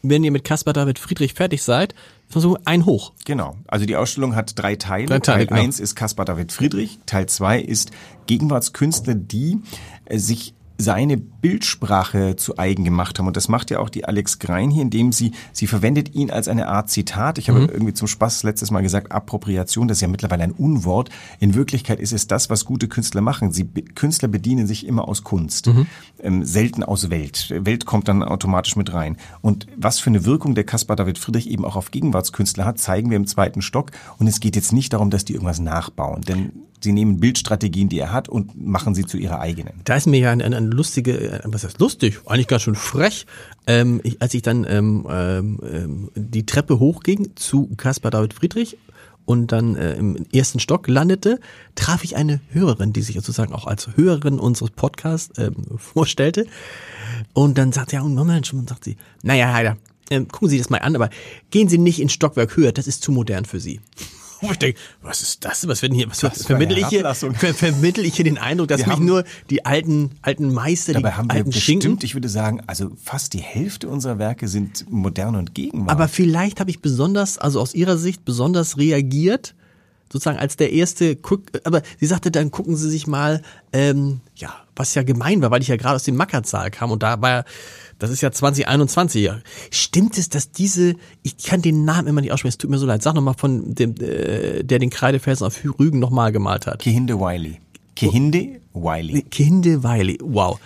wenn 0.02 0.25
ihr 0.25 0.32
mit 0.32 0.44
Caspar 0.44 0.75
David 0.75 0.98
Friedrich 0.98 1.34
fertig 1.34 1.62
seid, 1.62 1.94
versuchen 2.28 2.58
ein 2.66 2.84
hoch. 2.84 3.12
Genau. 3.25 3.56
Also 3.66 3.87
die 3.87 3.96
Ausstellung 3.96 4.34
hat 4.34 4.58
drei 4.58 4.76
Teile. 4.76 5.06
Drei 5.06 5.20
Teile, 5.20 5.38
Teil 5.38 5.46
genau. 5.46 5.60
1 5.60 5.80
ist 5.80 5.94
Caspar 5.94 6.25
David 6.25 6.52
Friedrich. 6.52 6.98
Teil 7.06 7.26
2 7.26 7.60
ist 7.60 7.90
Gegenwartskünstler, 8.26 9.14
die 9.14 9.58
äh, 10.04 10.18
sich 10.18 10.54
seine 10.78 11.16
Bildsprache 11.16 12.37
zu 12.37 12.56
eigen 12.56 12.85
gemacht 12.85 13.18
haben. 13.18 13.26
Und 13.26 13.37
das 13.37 13.49
macht 13.49 13.70
ja 13.70 13.80
auch 13.80 13.90
die 13.90 14.04
Alex 14.04 14.38
Grein 14.38 14.70
hier, 14.70 14.82
indem 14.82 15.11
sie, 15.11 15.32
sie 15.52 15.66
verwendet 15.66 16.14
ihn 16.14 16.30
als 16.30 16.47
eine 16.47 16.68
Art 16.68 16.88
Zitat. 16.88 17.38
Ich 17.38 17.50
habe 17.50 17.64
irgendwie 17.64 17.94
zum 17.94 18.06
Spaß 18.06 18.44
letztes 18.44 18.70
Mal 18.70 18.82
gesagt, 18.82 19.11
Appropriation, 19.11 19.88
das 19.88 19.99
ist 19.99 20.02
ja 20.02 20.08
mittlerweile 20.08 20.44
ein 20.44 20.52
Unwort. 20.52 21.11
In 21.40 21.54
Wirklichkeit 21.54 21.99
ist 21.99 22.12
es 22.12 22.28
das, 22.28 22.49
was 22.49 22.64
gute 22.64 22.87
Künstler 22.87 23.20
machen. 23.20 23.50
Sie, 23.50 23.64
Künstler 23.64 24.28
bedienen 24.28 24.68
sich 24.68 24.87
immer 24.87 25.08
aus 25.08 25.25
Kunst, 25.25 25.68
ähm, 26.20 26.44
selten 26.44 26.85
aus 26.85 27.11
Welt. 27.11 27.52
Welt 27.58 27.85
kommt 27.85 28.06
dann 28.06 28.23
automatisch 28.23 28.76
mit 28.76 28.94
rein. 28.94 29.16
Und 29.40 29.66
was 29.76 29.99
für 29.99 30.11
eine 30.11 30.25
Wirkung 30.25 30.54
der 30.54 30.64
Caspar 30.64 30.94
David 30.94 31.18
Friedrich 31.18 31.50
eben 31.50 31.64
auch 31.64 31.75
auf 31.75 31.90
Gegenwartskünstler 31.90 32.64
hat, 32.64 32.78
zeigen 32.78 33.11
wir 33.11 33.16
im 33.16 33.26
zweiten 33.26 33.62
Stock. 33.62 33.90
Und 34.18 34.28
es 34.28 34.38
geht 34.38 34.54
jetzt 34.54 34.73
nicht 34.73 34.92
darum, 34.92 35.11
dass 35.11 35.25
die 35.25 35.32
irgendwas 35.32 35.58
nachbauen, 35.58 36.23
denn 36.23 36.52
sie 36.80 36.92
nehmen 36.92 37.20
Bildstrategien, 37.20 37.88
die 37.88 37.99
er 37.99 38.12
hat, 38.12 38.28
und 38.28 38.61
machen 38.61 38.94
sie 38.94 39.04
zu 39.04 39.16
ihrer 39.16 39.40
eigenen. 39.40 39.75
Da 39.85 39.97
ist 39.97 40.06
mir 40.06 40.18
ja 40.18 40.30
eine, 40.30 40.44
eine 40.44 40.61
lustige, 40.61 41.18
äh, 41.18 41.40
was 41.44 41.64
heißt 41.64 41.80
lustig, 41.80 42.20
eigentlich 42.26 42.49
ganz 42.49 42.62
schön 42.62 42.75
frech, 42.75 43.26
ähm, 43.66 44.00
ich, 44.04 44.20
als 44.23 44.35
ich 44.35 44.42
dann 44.42 44.66
ähm, 44.68 45.06
ähm, 45.11 45.58
ähm, 45.62 46.11
die 46.14 46.47
Treppe 46.47 46.78
hochging 46.78 47.30
zu 47.37 47.68
Caspar 47.76 48.11
David 48.11 48.35
Friedrich 48.35 48.78
und 49.25 49.52
dann 49.52 49.76
äh, 49.76 49.94
im 49.97 50.25
ersten 50.32 50.58
Stock 50.58 50.88
landete, 50.88 51.38
traf 51.75 52.02
ich 52.02 52.16
eine 52.16 52.40
Hörerin, 52.50 52.94
die 52.94 53.02
sich 53.02 53.16
sozusagen 53.16 53.52
auch 53.52 53.66
als 53.66 53.90
Hörerin 53.94 54.38
unseres 54.38 54.70
Podcasts 54.70 55.38
ähm, 55.38 55.54
vorstellte. 55.76 56.47
Und 57.35 57.58
dann 57.58 57.73
sagt 57.73 57.90
sie, 57.90 57.97
ja, 57.97 58.02
und 58.02 58.14
Moment, 58.14 58.52
und 58.54 58.68
sagt 58.68 58.85
sie, 58.85 58.97
naja, 59.23 59.52
Heider, 59.52 59.76
ähm, 60.11 60.28
gucken 60.28 60.49
Sie 60.49 60.58
das 60.58 60.70
mal 60.70 60.78
an, 60.78 60.97
aber 60.97 61.11
gehen 61.50 61.68
Sie 61.68 61.78
nicht 61.78 62.00
in 62.00 62.08
Stockwerk 62.08 62.56
höher, 62.56 62.73
das 62.73 62.87
ist 62.87 63.02
zu 63.02 63.12
modern 63.12 63.44
für 63.44 63.61
Sie. 63.61 63.80
Wo 64.40 64.50
ich 64.52 64.59
denke, 64.59 64.78
was 65.02 65.23
ist 65.23 65.45
das? 65.45 65.66
Was 65.66 65.83
werden 65.83 65.95
hier, 65.95 66.09
was, 66.09 66.23
Was 66.23 66.47
vermittel 66.47 66.78
ich 66.78 66.87
hier, 66.88 67.02
ver, 67.14 67.54
vermittel 67.54 68.04
ich 68.04 68.14
hier 68.14 68.25
den 68.25 68.38
Eindruck, 68.38 68.68
dass 68.68 68.80
Wir 68.80 68.87
mich 68.87 68.97
haben- 68.97 69.04
nur 69.07 69.25
die 69.50 69.64
alten, 69.66 70.12
alten 70.23 70.52
Meister, 70.52 70.92
Dabei 70.92 71.11
die 71.11 71.14
haben 71.16 71.28
wir 71.28 71.35
alten 71.37 71.50
bestimmt, 71.50 71.83
Schinken. 71.83 72.04
ich 72.04 72.14
würde 72.14 72.28
sagen, 72.28 72.62
also 72.66 72.90
fast 73.02 73.33
die 73.33 73.40
Hälfte 73.40 73.88
unserer 73.88 74.18
Werke 74.18 74.49
sind 74.49 74.87
modern 74.90 75.35
und 75.37 75.54
Gegenwart. 75.54 75.90
Aber 75.90 76.09
vielleicht 76.09 76.61
habe 76.61 76.71
ich 76.71 76.80
besonders, 76.80 77.38
also 77.38 77.61
aus 77.61 77.75
ihrer 77.75 77.97
Sicht 77.99 78.25
besonders 78.25 78.78
reagiert, 78.78 79.54
sozusagen 80.12 80.38
als 80.38 80.57
der 80.57 80.73
erste, 80.73 81.16
guck, 81.16 81.42
aber 81.64 81.83
sie 82.00 82.07
sagte, 82.07 82.30
dann 82.30 82.50
gucken 82.50 82.76
Sie 82.76 82.88
sich 82.88 83.07
mal, 83.07 83.42
ähm, 83.75 84.21
ja, 84.37 84.54
was 84.75 84.95
ja 84.95 85.02
gemein 85.02 85.42
war, 85.42 85.50
weil 85.50 85.61
ich 85.61 85.68
ja 85.68 85.76
gerade 85.76 85.97
aus 85.97 86.04
dem 86.04 86.16
Mackerzahl 86.16 86.71
kam 86.71 86.90
und 86.92 87.02
da 87.02 87.21
war 87.21 87.45
das 87.98 88.10
ist 88.10 88.20
ja 88.20 88.30
2021. 88.30 89.22
Ja. 89.22 89.38
Stimmt 89.70 90.18
es, 90.18 90.28
dass 90.28 90.52
diese, 90.52 90.94
ich 91.22 91.38
kann 91.38 91.62
den 91.62 91.84
Namen 91.84 92.08
immer 92.08 92.20
nicht 92.20 92.32
aussprechen, 92.32 92.50
es 92.50 92.58
tut 92.58 92.70
mir 92.70 92.78
so 92.78 92.86
leid, 92.86 93.02
sag 93.02 93.14
nochmal 93.14 93.34
von 93.36 93.74
dem, 93.74 93.94
äh, 94.00 94.62
der 94.62 94.78
den 94.78 94.90
Kreidefelsen 94.90 95.46
auf 95.46 95.60
Rügen 95.78 95.98
nochmal 95.98 96.32
gemalt 96.32 96.66
hat. 96.66 96.80
Kehinde 96.80 97.18
Wiley. 97.18 97.60
Kehinde 97.96 98.60
Wiley. 98.72 99.22
Kinde 99.22 99.82
Wiley, 99.82 100.18
wow. 100.22 100.60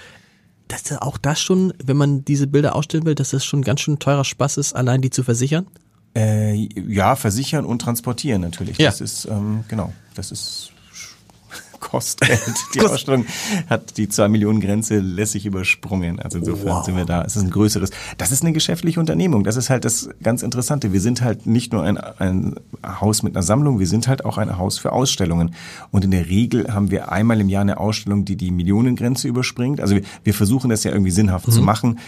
Dass 0.68 0.82
da 0.84 0.98
auch 0.98 1.18
das 1.18 1.40
schon, 1.40 1.72
wenn 1.82 1.96
man 1.96 2.24
diese 2.24 2.46
Bilder 2.46 2.76
ausstellen 2.76 3.04
will, 3.06 3.14
dass 3.14 3.30
das 3.30 3.44
schon 3.44 3.62
ganz 3.62 3.80
schön 3.80 3.98
teurer 3.98 4.24
Spaß 4.24 4.58
ist, 4.58 4.74
allein 4.74 5.00
die 5.00 5.10
zu 5.10 5.22
versichern? 5.22 5.66
Äh, 6.14 6.54
ja, 6.54 7.16
versichern 7.16 7.64
und 7.64 7.80
transportieren 7.80 8.42
natürlich. 8.42 8.76
Ja. 8.76 8.90
Das 8.90 9.00
ist, 9.00 9.24
ähm, 9.24 9.64
genau, 9.68 9.92
das 10.14 10.30
ist 10.30 10.71
kostet. 11.82 12.30
Die 12.74 12.78
Kost- 12.78 12.94
Ausstellung 12.94 13.26
hat 13.68 13.98
die 13.98 14.08
2 14.08 14.28
Millionen 14.28 14.60
Grenze 14.60 15.00
lässig 15.00 15.44
übersprungen. 15.44 16.18
Also 16.20 16.38
insofern 16.38 16.62
Wow. 16.68 16.84
sind 16.86 16.96
wir 16.96 17.04
da. 17.04 17.22
Es 17.22 17.36
ist 17.36 17.42
ein 17.42 17.50
größeres. 17.50 17.90
Das 18.16 18.32
ist 18.32 18.42
eine 18.42 18.52
geschäftliche 18.52 18.98
Unternehmung. 19.00 19.44
Das 19.44 19.56
ist 19.56 19.68
halt 19.68 19.84
das 19.84 20.08
ganz 20.22 20.42
Interessante. 20.42 20.92
Wir 20.94 21.00
sind 21.00 21.20
halt 21.20 21.46
nicht 21.46 21.72
nur 21.74 21.82
ein, 21.82 21.98
ein 21.98 22.54
Haus 22.86 23.22
mit 23.22 23.34
einer 23.36 23.42
Sammlung, 23.42 23.78
wir 23.80 23.86
sind 23.86 24.08
halt 24.08 24.24
auch 24.24 24.38
ein 24.38 24.56
Haus 24.56 24.78
für 24.78 24.92
Ausstellungen. 24.92 25.54
Und 25.90 26.04
in 26.04 26.10
der 26.12 26.28
Regel 26.28 26.72
haben 26.72 26.90
wir 26.90 27.12
einmal 27.12 27.40
im 27.40 27.48
Jahr 27.48 27.62
eine 27.62 27.78
Ausstellung, 27.78 28.24
die 28.24 28.36
die 28.36 28.50
Millionengrenze 28.50 29.28
überspringt. 29.28 29.80
Also 29.80 29.96
wir, 29.96 30.02
wir 30.24 30.32
versuchen 30.34 30.70
das 30.70 30.84
ja 30.84 30.92
irgendwie 30.92 31.10
sinnhaft 31.10 31.50
zu 31.52 31.60
machen. 31.62 31.98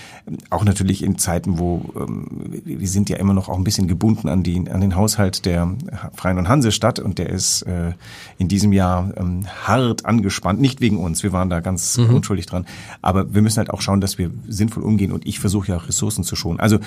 Auch 0.50 0.64
natürlich 0.64 1.02
in 1.02 1.18
Zeiten, 1.18 1.58
wo 1.58 1.82
ähm, 1.98 2.26
wir 2.64 2.80
wir 2.80 2.88
sind 2.88 3.08
ja 3.10 3.16
immer 3.16 3.34
noch 3.34 3.48
auch 3.48 3.56
ein 3.58 3.64
bisschen 3.64 3.88
gebunden 3.88 4.28
an, 4.28 4.42
die, 4.42 4.56
an 4.70 4.80
den 4.80 4.94
Haushalt 4.94 5.44
der 5.46 5.74
Freien 6.14 6.38
und 6.38 6.48
Hansestadt 6.48 6.98
und 7.00 7.18
der 7.18 7.30
ist 7.30 7.62
äh, 7.62 7.92
in 8.38 8.48
diesem 8.48 8.72
Jahr 8.72 9.10
ähm, 9.16 9.46
hart 9.68 10.04
angespannt. 10.04 10.60
Nicht 10.60 10.80
wegen 10.80 10.98
uns, 10.98 11.22
wir 11.22 11.32
waren 11.32 11.50
da 11.50 11.60
ganz 11.60 11.98
unschuldig 11.98 12.46
dran. 12.46 12.66
Aber 13.02 13.34
wir 13.34 13.42
müssen 13.42 13.58
halt 13.58 13.70
auch 13.70 13.80
schauen, 13.80 14.00
dass 14.00 14.18
wir 14.18 14.30
sinnvoll 14.48 14.82
umgehen 14.82 15.12
und 15.12 15.26
ich 15.26 15.40
versuche 15.40 15.68
ja 15.68 15.76
auch 15.76 15.88
Ressourcen 15.88 16.24
zu 16.24 16.36
schonen. 16.36 16.60
Also 16.60 16.78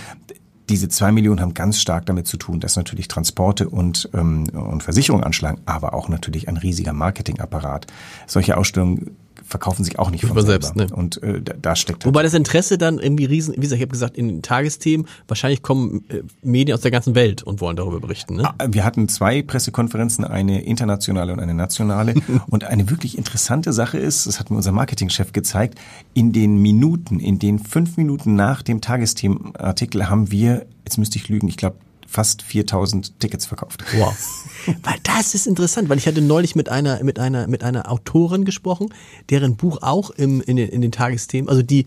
diese 0.70 0.90
zwei 0.90 1.12
Millionen 1.12 1.40
haben 1.40 1.54
ganz 1.54 1.80
stark 1.80 2.06
damit 2.06 2.28
zu 2.28 2.38
tun, 2.38 2.60
dass 2.60 2.76
natürlich 2.76 3.08
Transporte 3.08 3.70
und, 3.70 4.10
ähm, 4.14 4.46
und 4.50 4.84
Versicherung 4.84 5.24
anschlagen, 5.24 5.62
aber 5.66 5.94
auch 5.94 6.10
natürlich 6.10 6.50
ein 6.50 6.58
riesiger 6.58 6.94
Marketingapparat. 6.94 7.88
Solche 8.26 8.58
Ausstellungen 8.58 9.16
verkaufen 9.48 9.84
sich 9.84 9.98
auch 9.98 10.12
nicht 10.12 10.26
von 10.26 10.40
selbst, 10.46 10.76
ne? 10.76 10.88
Und 10.92 11.22
äh, 11.24 11.42
da, 11.42 11.54
da 11.60 11.76
steckt 11.76 12.04
halt 12.04 12.14
Wobei 12.14 12.24
das 12.24 12.34
Interesse 12.34 12.78
dann 12.78 13.00
irgendwie 13.00 13.26
riesen, 13.26 13.56
wie 13.56 13.62
gesagt, 13.62 13.78
ich 13.78 13.82
habe 13.82 13.92
gesagt, 13.92 14.18
in 14.18 14.28
den 14.28 14.42
Tagesthemen, 14.42 15.08
wahrscheinlich 15.28 15.62
kommen 15.62 16.04
äh, 16.10 16.22
Medien 16.42 16.76
aus 16.76 16.82
der 16.82 16.92
ganzen 16.92 17.16
Welt 17.16 17.44
und 17.44 17.62
wollen 17.62 17.76
darüber 17.76 18.00
berichten. 18.00 18.36
Ne? 18.36 18.44
Ah, 18.46 18.68
Wir 18.68 18.84
hatten 18.84 19.08
zwei 19.08 19.42
Pressekonferenzen, 19.42 20.26
eine 20.26 20.64
internationale 20.64 21.34
und 21.34 21.40
eine 21.40 21.54
nationale. 21.54 22.16
und 22.50 22.66
eine 22.66 22.90
wirklich 22.90 23.18
interessante 23.18 23.74
Sache 23.74 23.98
ist, 23.98 24.28
das 24.28 24.40
hat 24.40 24.52
mir 24.52 24.58
unser 24.58 24.74
Marketingchef 24.74 25.32
gezeigt, 25.32 25.80
in 26.14 26.34
den 26.34 26.62
Minuten, 26.62 27.20
in 27.20 27.40
den 27.40 27.60
fünf 27.60 27.98
Minuten 27.98 28.36
nach 28.36 28.62
dem 28.62 28.82
Tagesthemenartikel 28.82 30.10
haben 30.10 30.32
wir, 30.32 30.66
jetzt 30.84 30.98
müsste 30.98 31.18
ich 31.18 31.30
lügen, 31.30 31.48
ich 31.48 31.58
glaube 31.58 31.78
fast 32.08 32.42
4000 32.42 33.20
Tickets 33.20 33.46
verkauft. 33.46 33.84
Wow. 33.98 34.16
weil 34.84 34.96
das 35.04 35.36
ist 35.36 35.46
interessant, 35.46 35.90
weil 35.90 35.98
ich 35.98 36.08
hatte 36.08 36.22
neulich 36.22 36.56
mit 36.56 36.70
einer, 36.70 37.04
mit 37.04 37.20
einer, 37.20 37.48
mit 37.48 37.64
einer 37.64 37.92
Autorin 37.92 38.46
gesprochen, 38.46 38.94
deren 39.30 39.56
Buch 39.56 39.80
auch 39.82 40.10
im, 40.10 40.42
in, 40.42 40.56
den, 40.56 40.70
in 40.70 40.82
den 40.82 40.92
Tagesthemen, 40.92 41.50
also 41.50 41.62
die, 41.62 41.86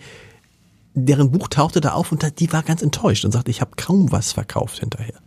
deren 0.94 1.30
Buch 1.30 1.48
tauchte 1.48 1.80
da 1.80 1.92
auf 1.92 2.12
und 2.12 2.38
die 2.38 2.52
war 2.52 2.62
ganz 2.62 2.82
enttäuscht 2.82 3.24
und 3.24 3.32
sagte, 3.32 3.50
ich 3.50 3.60
habe 3.60 3.72
kaum 3.76 4.12
was 4.12 4.32
verkauft 4.32 4.80
hinterher. 4.80 5.20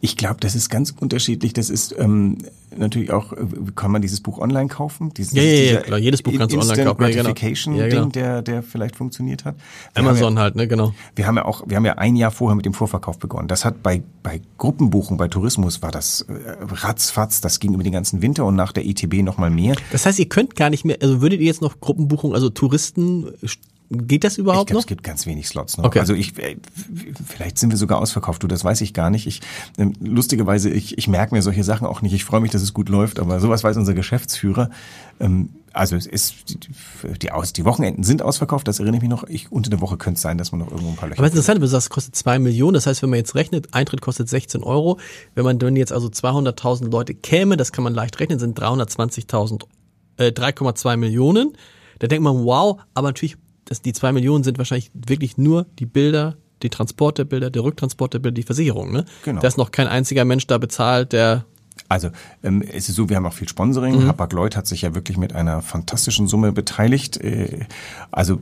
Ich 0.00 0.16
glaube, 0.16 0.38
das 0.40 0.54
ist 0.54 0.70
ganz 0.70 0.92
unterschiedlich. 0.98 1.52
Das 1.52 1.70
ist 1.70 1.94
ähm, 1.96 2.38
natürlich 2.76 3.12
auch, 3.12 3.32
äh, 3.32 3.36
kann 3.76 3.92
man 3.92 4.02
dieses 4.02 4.20
Buch 4.20 4.38
online 4.38 4.68
kaufen? 4.68 5.14
Dieses, 5.14 5.32
Ja, 5.34 5.42
ja, 5.42 5.72
ja, 5.72 5.80
klar, 5.80 5.98
jedes 5.98 6.22
Buch 6.22 6.32
kannst 6.36 6.54
du 6.54 6.60
online 6.60 6.84
kaufen, 6.84 7.04
genau. 7.04 7.22
Gratification 7.22 7.76
Ja, 7.76 7.86
genau. 7.86 8.02
Ding, 8.02 8.12
der, 8.12 8.42
der 8.42 8.62
vielleicht 8.62 8.96
funktioniert 8.96 9.44
hat. 9.44 9.54
Wir 9.94 10.02
Amazon 10.02 10.34
ja, 10.34 10.40
halt, 10.40 10.56
ne, 10.56 10.66
genau. 10.66 10.94
Wir 11.14 11.28
haben 11.28 11.36
ja 11.36 11.44
auch, 11.44 11.62
wir 11.66 11.76
haben 11.76 11.84
ja 11.84 11.94
ein 11.94 12.16
Jahr 12.16 12.32
vorher 12.32 12.56
mit 12.56 12.66
dem 12.66 12.74
Vorverkauf 12.74 13.18
begonnen. 13.18 13.46
Das 13.46 13.64
hat 13.64 13.82
bei, 13.82 14.02
bei 14.22 14.40
Gruppenbuchung, 14.58 15.16
bei 15.16 15.28
Tourismus 15.28 15.80
war 15.80 15.92
das 15.92 16.22
äh, 16.22 16.32
ratzfatz, 16.60 17.40
das 17.40 17.60
ging 17.60 17.74
über 17.74 17.84
den 17.84 17.92
ganzen 17.92 18.22
Winter 18.22 18.44
und 18.44 18.56
nach 18.56 18.72
der 18.72 18.84
ITB 18.84 19.22
noch 19.22 19.38
mal 19.38 19.50
mehr. 19.50 19.76
Das 19.92 20.06
heißt, 20.06 20.18
ihr 20.18 20.28
könnt 20.28 20.56
gar 20.56 20.70
nicht 20.70 20.84
mehr, 20.84 20.98
also 21.00 21.20
würdet 21.20 21.40
ihr 21.40 21.46
jetzt 21.46 21.62
noch 21.62 21.80
Gruppenbuchung, 21.80 22.34
also 22.34 22.50
Touristen, 22.50 23.28
geht 23.90 24.24
das 24.24 24.34
Ich 24.34 24.38
überhaupt 24.38 24.68
glaube, 24.68 24.74
noch? 24.78 24.80
es 24.82 24.86
gibt 24.86 25.02
ganz 25.02 25.26
wenig 25.26 25.48
Slots 25.48 25.76
noch. 25.76 25.84
Okay. 25.84 25.98
Also 25.98 26.14
ich, 26.14 26.38
äh, 26.38 26.56
vielleicht 27.26 27.58
sind 27.58 27.70
wir 27.70 27.76
sogar 27.76 27.98
ausverkauft. 27.98 28.42
Du, 28.42 28.46
das 28.46 28.64
weiß 28.64 28.80
ich 28.82 28.94
gar 28.94 29.10
nicht. 29.10 29.26
Ich, 29.26 29.40
ähm, 29.78 29.94
lustigerweise, 30.00 30.70
ich, 30.70 30.96
ich 30.96 31.08
merke 31.08 31.34
mir 31.34 31.42
solche 31.42 31.64
Sachen 31.64 31.86
auch 31.86 32.00
nicht. 32.00 32.12
Ich 32.12 32.24
freue 32.24 32.40
mich, 32.40 32.52
dass 32.52 32.62
es 32.62 32.72
gut 32.72 32.88
läuft, 32.88 33.18
aber 33.18 33.40
sowas 33.40 33.64
weiß 33.64 33.76
unser 33.76 33.94
Geschäftsführer. 33.94 34.70
Ähm, 35.18 35.50
also 35.72 35.94
es 35.96 36.06
ist, 36.06 36.34
die, 37.22 37.30
aus, 37.30 37.52
die 37.52 37.64
Wochenenden 37.64 38.02
sind 38.02 38.22
ausverkauft. 38.22 38.66
Das 38.68 38.78
erinnere 38.78 38.96
ich 38.96 39.02
mich 39.02 39.10
noch. 39.10 39.24
Ich, 39.24 39.52
unter 39.52 39.70
der 39.70 39.80
Woche 39.80 39.96
könnte 39.96 40.16
es 40.18 40.22
sein, 40.22 40.38
dass 40.38 40.52
man 40.52 40.60
noch 40.60 40.70
irgendwo 40.70 40.90
ein 40.90 40.96
paar 40.96 41.08
Löcher. 41.08 41.18
Aber 41.20 41.26
es 41.26 41.32
ist 41.32 41.38
interessant, 41.38 41.62
du 41.62 41.66
sagst, 41.66 41.86
es 41.86 41.90
kostet 41.90 42.16
zwei 42.16 42.38
Millionen. 42.38 42.74
Das 42.74 42.86
heißt, 42.86 43.02
wenn 43.02 43.10
man 43.10 43.18
jetzt 43.18 43.34
rechnet, 43.34 43.72
Eintritt 43.72 44.00
kostet 44.00 44.28
16 44.28 44.62
Euro. 44.62 44.98
Wenn 45.34 45.44
man 45.44 45.58
dann 45.58 45.76
jetzt 45.76 45.92
also 45.92 46.08
200.000 46.08 46.90
Leute 46.90 47.14
käme, 47.14 47.56
das 47.56 47.70
kann 47.72 47.84
man 47.84 47.94
leicht 47.94 48.18
rechnen, 48.20 48.38
sind 48.38 48.58
320.000, 48.60 49.64
äh, 50.16 50.28
3,2 50.28 50.96
Millionen. 50.96 51.52
Da 52.00 52.06
denkt 52.08 52.24
man, 52.24 52.44
wow, 52.44 52.80
aber 52.94 53.08
natürlich, 53.08 53.36
dass 53.70 53.80
die 53.80 53.92
zwei 53.92 54.10
Millionen 54.12 54.42
sind 54.44 54.58
wahrscheinlich 54.58 54.90
wirklich 54.92 55.38
nur 55.38 55.64
die 55.78 55.86
Bilder, 55.86 56.36
die 56.62 56.70
Transport 56.70 57.18
der 57.18 57.24
Bilder, 57.24 57.50
der 57.50 57.62
Rücktransport 57.62 58.12
der 58.12 58.18
Bilder, 58.18 58.34
die 58.34 58.42
Versicherung, 58.42 58.92
ne? 58.92 59.04
Genau. 59.24 59.40
Da 59.40 59.48
ist 59.48 59.56
noch 59.56 59.70
kein 59.70 59.86
einziger 59.86 60.24
Mensch 60.24 60.46
da 60.48 60.58
bezahlt, 60.58 61.12
der 61.12 61.46
Also 61.90 62.10
ähm, 62.44 62.62
es 62.62 62.88
ist 62.88 62.94
so, 62.94 63.08
wir 63.08 63.16
haben 63.16 63.26
auch 63.26 63.32
viel 63.32 63.48
Sponsoring. 63.48 64.04
Mhm. 64.04 64.06
Hapag-Lloyd 64.06 64.54
hat 64.54 64.68
sich 64.68 64.82
ja 64.82 64.94
wirklich 64.94 65.16
mit 65.16 65.34
einer 65.34 65.60
fantastischen 65.60 66.28
Summe 66.28 66.52
beteiligt. 66.52 67.16
Äh, 67.16 67.66
also 68.12 68.38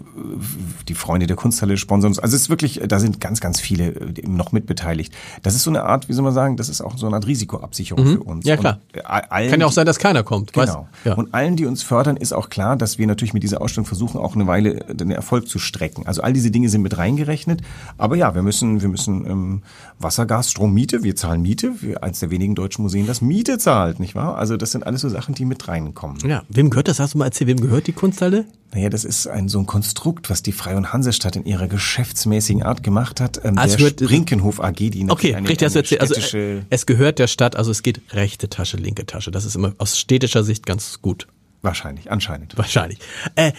die 0.86 0.92
Freunde 0.92 1.26
der 1.26 1.36
Kunsthalle 1.36 1.78
sponsern 1.78 2.10
uns. 2.10 2.18
Also 2.18 2.36
es 2.36 2.42
ist 2.42 2.50
wirklich, 2.50 2.82
da 2.86 3.00
sind 3.00 3.22
ganz, 3.22 3.40
ganz 3.40 3.58
viele 3.58 3.86
äh, 3.86 4.28
noch 4.28 4.52
mit 4.52 4.66
beteiligt. 4.66 5.14
Das 5.42 5.54
ist 5.54 5.62
so 5.62 5.70
eine 5.70 5.84
Art, 5.84 6.10
wie 6.10 6.12
soll 6.12 6.24
man 6.24 6.34
sagen, 6.34 6.58
das 6.58 6.68
ist 6.68 6.82
auch 6.82 6.98
so 6.98 7.06
eine 7.06 7.16
Art 7.16 7.26
Risikoabsicherung 7.26 8.04
mhm. 8.04 8.12
für 8.12 8.20
uns. 8.20 8.44
Ja 8.44 8.58
klar. 8.58 8.80
Und, 8.92 9.00
äh, 9.00 9.04
allen, 9.06 9.50
Kann 9.50 9.60
ja 9.60 9.66
auch 9.66 9.72
sein, 9.72 9.86
dass 9.86 9.98
keiner 9.98 10.22
kommt. 10.22 10.52
Genau. 10.52 10.86
Ja. 11.06 11.14
Und 11.14 11.32
allen, 11.32 11.56
die 11.56 11.64
uns 11.64 11.82
fördern, 11.82 12.18
ist 12.18 12.34
auch 12.34 12.50
klar, 12.50 12.76
dass 12.76 12.98
wir 12.98 13.06
natürlich 13.06 13.32
mit 13.32 13.42
dieser 13.42 13.62
Ausstellung 13.62 13.86
versuchen, 13.86 14.20
auch 14.20 14.34
eine 14.34 14.46
Weile 14.46 14.74
den 14.92 15.10
Erfolg 15.10 15.48
zu 15.48 15.58
strecken. 15.58 16.06
Also 16.06 16.20
all 16.20 16.34
diese 16.34 16.50
Dinge 16.50 16.68
sind 16.68 16.82
mit 16.82 16.98
reingerechnet. 16.98 17.62
Aber 17.96 18.14
ja, 18.14 18.34
wir 18.34 18.42
müssen, 18.42 18.82
wir 18.82 18.90
müssen 18.90 19.24
ähm, 19.24 19.62
Wasser, 19.98 20.26
Gas, 20.26 20.50
Strom, 20.50 20.74
Miete. 20.74 21.02
Wir 21.02 21.16
zahlen 21.16 21.40
Miete. 21.40 21.80
Wir 21.80 22.02
eines 22.02 22.20
der 22.20 22.30
wenigen 22.30 22.54
deutschen 22.54 22.82
Museen, 22.82 23.06
das 23.06 23.22
Miete 23.22 23.37
Miete 23.38 23.56
zahlt, 23.56 24.00
nicht 24.00 24.16
wahr? 24.16 24.36
Also 24.36 24.56
das 24.56 24.72
sind 24.72 24.84
alles 24.84 25.02
so 25.02 25.08
Sachen, 25.08 25.32
die 25.32 25.44
mit 25.44 25.68
reinkommen. 25.68 26.18
Ja, 26.28 26.42
wem 26.48 26.70
gehört 26.70 26.88
das? 26.88 26.98
Hast 26.98 27.14
du 27.14 27.18
mal 27.18 27.26
erzählt, 27.26 27.46
wem 27.46 27.60
gehört 27.60 27.86
die 27.86 27.92
Kunsthalle? 27.92 28.46
Naja, 28.74 28.88
das 28.88 29.04
ist 29.04 29.28
ein 29.28 29.48
so 29.48 29.60
ein 29.60 29.66
Konstrukt, 29.66 30.28
was 30.28 30.42
die 30.42 30.50
Freie 30.50 30.76
und 30.76 30.92
Hansestadt 30.92 31.36
in 31.36 31.44
ihrer 31.44 31.68
geschäftsmäßigen 31.68 32.64
Art 32.64 32.82
gemacht 32.82 33.20
hat. 33.20 33.40
Ähm, 33.44 33.56
also 33.56 33.76
der 33.76 34.06
Brinkenhof 34.06 34.58
AG, 34.58 34.74
die 34.74 35.08
Okay, 35.08 35.36
eine, 35.36 35.48
richtig, 35.48 35.66
hast 35.66 35.76
du 35.76 35.78
erzählt. 35.78 36.00
Also 36.00 36.36
äh, 36.36 36.62
es 36.68 36.84
gehört 36.86 37.20
der 37.20 37.28
Stadt, 37.28 37.54
also 37.54 37.70
es 37.70 37.84
geht 37.84 38.00
rechte 38.10 38.50
Tasche, 38.50 38.76
linke 38.76 39.06
Tasche. 39.06 39.30
Das 39.30 39.44
ist 39.44 39.54
immer 39.54 39.72
aus 39.78 39.96
städtischer 39.96 40.42
Sicht 40.42 40.66
ganz 40.66 41.00
gut. 41.00 41.28
Wahrscheinlich, 41.62 42.10
anscheinend. 42.10 42.58
Wahrscheinlich. 42.58 42.98
Äh, 43.36 43.52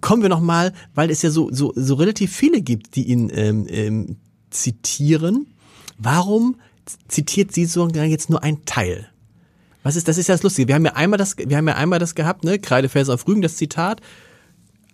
kommen 0.00 0.22
wir 0.22 0.28
noch 0.28 0.40
mal, 0.40 0.72
weil 0.94 1.10
es 1.10 1.22
ja 1.22 1.30
so 1.30 1.48
so 1.50 1.72
so 1.74 1.96
relativ 1.96 2.32
viele 2.32 2.62
gibt, 2.62 2.94
die 2.94 3.08
ihn 3.08 3.32
ähm, 3.34 3.66
ähm, 3.68 4.16
zitieren. 4.50 5.48
Warum 5.98 6.54
zitiert 7.08 7.52
sie 7.52 7.64
sogar 7.64 8.04
jetzt 8.04 8.30
nur 8.30 8.42
ein 8.42 8.64
Teil. 8.64 9.08
Was 9.82 9.96
ist, 9.96 10.08
das 10.08 10.18
ist 10.18 10.28
ja 10.28 10.34
das 10.34 10.42
Lustige. 10.42 10.68
Wir 10.68 10.74
haben 10.76 10.84
ja 10.84 10.94
einmal 10.94 11.18
das, 11.18 11.36
wir 11.36 11.56
haben 11.56 11.68
ja 11.68 11.74
einmal 11.74 11.98
das 11.98 12.14
gehabt, 12.14 12.44
ne? 12.44 12.58
Kreidefelser 12.58 13.14
auf 13.14 13.26
Rügen, 13.26 13.42
das 13.42 13.56
Zitat. 13.56 14.00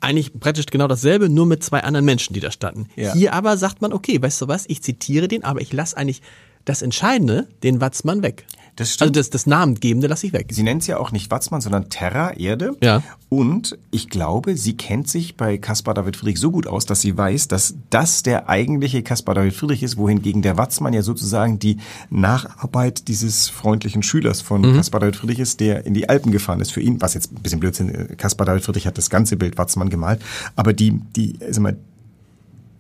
Eigentlich 0.01 0.39
praktisch 0.39 0.67
genau 0.67 0.87
dasselbe, 0.87 1.29
nur 1.29 1.47
mit 1.47 1.63
zwei 1.63 1.83
anderen 1.83 2.05
Menschen, 2.05 2.33
die 2.33 2.41
da 2.41 2.51
standen. 2.51 2.89
Ja. 2.97 3.13
Hier 3.13 3.33
aber 3.33 3.57
sagt 3.57 3.83
man, 3.83 3.93
okay, 3.93 4.23
weißt 4.23 4.41
du 4.41 4.49
was, 4.49 4.65
ich 4.69 4.83
zitiere 4.83 5.29
den, 5.29 5.45
aber 5.45 5.61
ich 5.61 5.73
lasse 5.73 5.97
eigentlich 5.97 6.23
das 6.65 6.83
Entscheidende, 6.83 7.49
den 7.63 7.81
Watzmann 7.81 8.23
weg. 8.23 8.47
Das 8.79 8.95
stimmt. 8.95 9.09
Also 9.09 9.21
das, 9.21 9.31
das 9.31 9.47
Namengebende 9.47 10.07
lasse 10.07 10.29
ich 10.29 10.33
weg. 10.33 10.47
Sie 10.51 10.63
nennt 10.63 10.83
es 10.83 10.87
ja 10.87 10.99
auch 10.99 11.11
nicht 11.11 11.33
Watzmann, 11.33 11.61
sondern 11.61 11.91
Terra, 11.91 12.31
Erde. 12.35 12.77
Ja. 12.81 13.03
Und 13.29 13.77
ich 13.91 14.09
glaube, 14.09 14.57
sie 14.57 14.77
kennt 14.77 15.09
sich 15.09 15.37
bei 15.37 15.59
Caspar 15.59 15.95
David 15.95 16.17
Friedrich 16.17 16.39
so 16.39 16.53
gut 16.53 16.69
aus, 16.69 16.87
dass 16.87 17.01
sie 17.01 17.17
weiß, 17.17 17.49
dass 17.49 17.75
das 17.91 18.23
der 18.23 18.49
eigentliche 18.49 19.03
Caspar 19.03 19.35
David 19.35 19.55
Friedrich 19.55 19.83
ist, 19.83 19.97
wohingegen 19.97 20.43
der 20.43 20.57
Watzmann 20.57 20.93
ja 20.93 21.03
sozusagen 21.03 21.59
die 21.59 21.79
Nacharbeit 22.09 23.09
dieses 23.09 23.49
freundlichen 23.49 24.05
Schülers 24.05 24.43
von 24.43 24.63
mhm. 24.63 24.77
Caspar 24.77 25.01
David 25.01 25.17
Friedrich 25.17 25.41
ist, 25.41 25.59
der 25.59 25.85
in 25.85 25.95
die 25.95 26.09
Alpen 26.09 26.31
gefahren 26.31 26.61
ist 26.61 26.71
für 26.71 26.81
ihn, 26.81 27.01
was 27.01 27.15
jetzt 27.15 27.33
ein 27.33 27.43
bisschen 27.43 27.59
Blödsinn, 27.59 28.17
Caspar 28.17 28.47
David 28.47 28.63
Friedrich 28.63 28.87
hat 28.87 28.97
das 28.97 29.11
ganze 29.11 29.37
Bild 29.37 29.59
Watzmann 29.59 29.91
gemalt, 29.91 30.23
aber 30.55 30.73
die, 30.73 31.01
die, 31.17 31.37
sag 31.51 31.63
mal, 31.63 31.77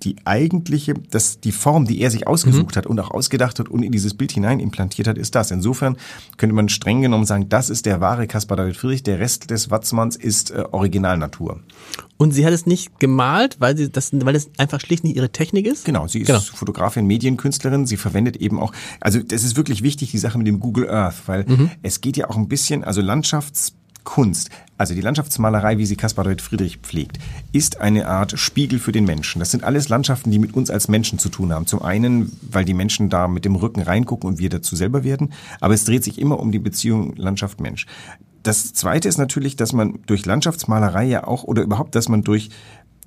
die 0.02 0.17
eigentliche, 0.25 0.95
das, 0.95 1.40
die 1.40 1.52
Form, 1.52 1.85
die 1.85 2.00
er 2.00 2.11
sich 2.11 2.26
ausgesucht 2.26 2.75
mhm. 2.75 2.78
hat 2.78 2.87
und 2.87 3.00
auch 3.00 3.11
ausgedacht 3.11 3.59
hat 3.59 3.69
und 3.69 3.83
in 3.83 3.93
dieses 3.93 4.14
Bild 4.14 4.33
hinein 4.33 4.61
implantiert 4.61 5.09
hat, 5.09 5.19
ist 5.19 5.35
das. 5.35 5.50
Insofern 5.50 5.97
könnte 6.37 6.55
man 6.55 6.69
streng 6.69 7.02
genommen 7.02 7.25
sagen, 7.25 7.49
das 7.49 7.71
ist 7.71 7.87
der 7.87 8.00
wahre 8.00 8.26
Caspar 8.26 8.57
David 8.57 8.76
Friedrich, 8.76 9.02
der 9.02 9.19
Rest 9.19 9.50
des 9.50 9.71
Watzmanns 9.71 10.17
ist 10.17 10.50
äh, 10.50 10.64
Originalnatur. 10.71 11.61
Und 12.17 12.33
sie 12.33 12.45
hat 12.45 12.52
es 12.52 12.67
nicht 12.67 12.99
gemalt, 12.99 13.57
weil 13.61 13.76
sie 13.76 13.90
das, 13.90 14.11
weil 14.12 14.35
es 14.35 14.50
einfach 14.59 14.81
schlicht 14.81 15.05
nicht 15.05 15.17
ihre 15.17 15.31
Technik 15.31 15.67
ist? 15.67 15.85
Genau, 15.85 16.09
sie 16.09 16.21
ist 16.21 16.26
genau. 16.26 16.40
Fotografin, 16.40 17.07
Medienkünstlerin. 17.07 17.87
Sie 17.87 17.97
verwendet 17.97 18.37
eben 18.37 18.59
auch, 18.59 18.73
also 19.00 19.21
das 19.21 19.45
ist 19.45 19.57
wirklich 19.57 19.83
wichtig, 19.83 20.11
die 20.11 20.19
Sache 20.19 20.37
mit 20.37 20.47
dem 20.47 20.59
Google 20.59 20.90
Earth, 20.90 21.23
weil 21.26 21.45
mhm. 21.47 21.71
es 21.83 22.00
geht 22.00 22.17
ja 22.17 22.28
auch 22.28 22.37
ein 22.37 22.49
bisschen, 22.49 22.83
also 22.83 23.00
Landschafts 23.00 23.75
Kunst, 24.05 24.50
also 24.78 24.95
die 24.95 25.00
Landschaftsmalerei, 25.00 25.78
wie 25.78 25.87
sie 25.87 25.97
Caspar 25.97 26.25
David 26.25 26.40
Friedrich 26.40 26.78
pflegt, 26.78 27.19
ist 27.52 27.81
eine 27.81 28.07
Art 28.07 28.38
Spiegel 28.38 28.78
für 28.78 28.93
den 28.93 29.05
Menschen. 29.05 29.40
Das 29.40 29.50
sind 29.50 29.64
alles 29.64 29.88
Landschaften, 29.88 30.31
die 30.31 30.38
mit 30.38 30.55
uns 30.55 30.71
als 30.71 30.88
Menschen 30.88 31.19
zu 31.19 31.28
tun 31.28 31.52
haben. 31.52 31.67
Zum 31.67 31.83
einen, 31.83 32.33
weil 32.43 32.64
die 32.64 32.75
Menschen 32.75 33.11
da 33.11 33.28
mit 33.28 33.45
dem 33.45 33.57
Rücken 33.57 33.83
reingucken 33.83 34.28
und 34.28 34.38
wir 34.38 34.49
dazu 34.49 34.76
selber 34.76 35.05
werden, 35.05 35.33
aber 35.61 35.75
es 35.75 35.85
dreht 35.85 36.05
sich 36.05 36.19
immer 36.19 36.40
um 36.40 36.52
die 36.52 36.59
Beziehung 36.59 37.17
Landschaft-Mensch. 37.17 37.87
Das 38.43 38.73
zweite 38.73 39.09
ist 39.09 39.19
natürlich, 39.19 39.57
dass 39.57 39.73
man 39.73 39.99
durch 40.07 40.25
Landschaftsmalerei 40.25 41.05
ja 41.05 41.26
auch 41.26 41.45
oder 41.45 41.62
überhaupt, 41.62 41.95
dass 41.95 42.09
man 42.09 42.23
durch 42.23 42.50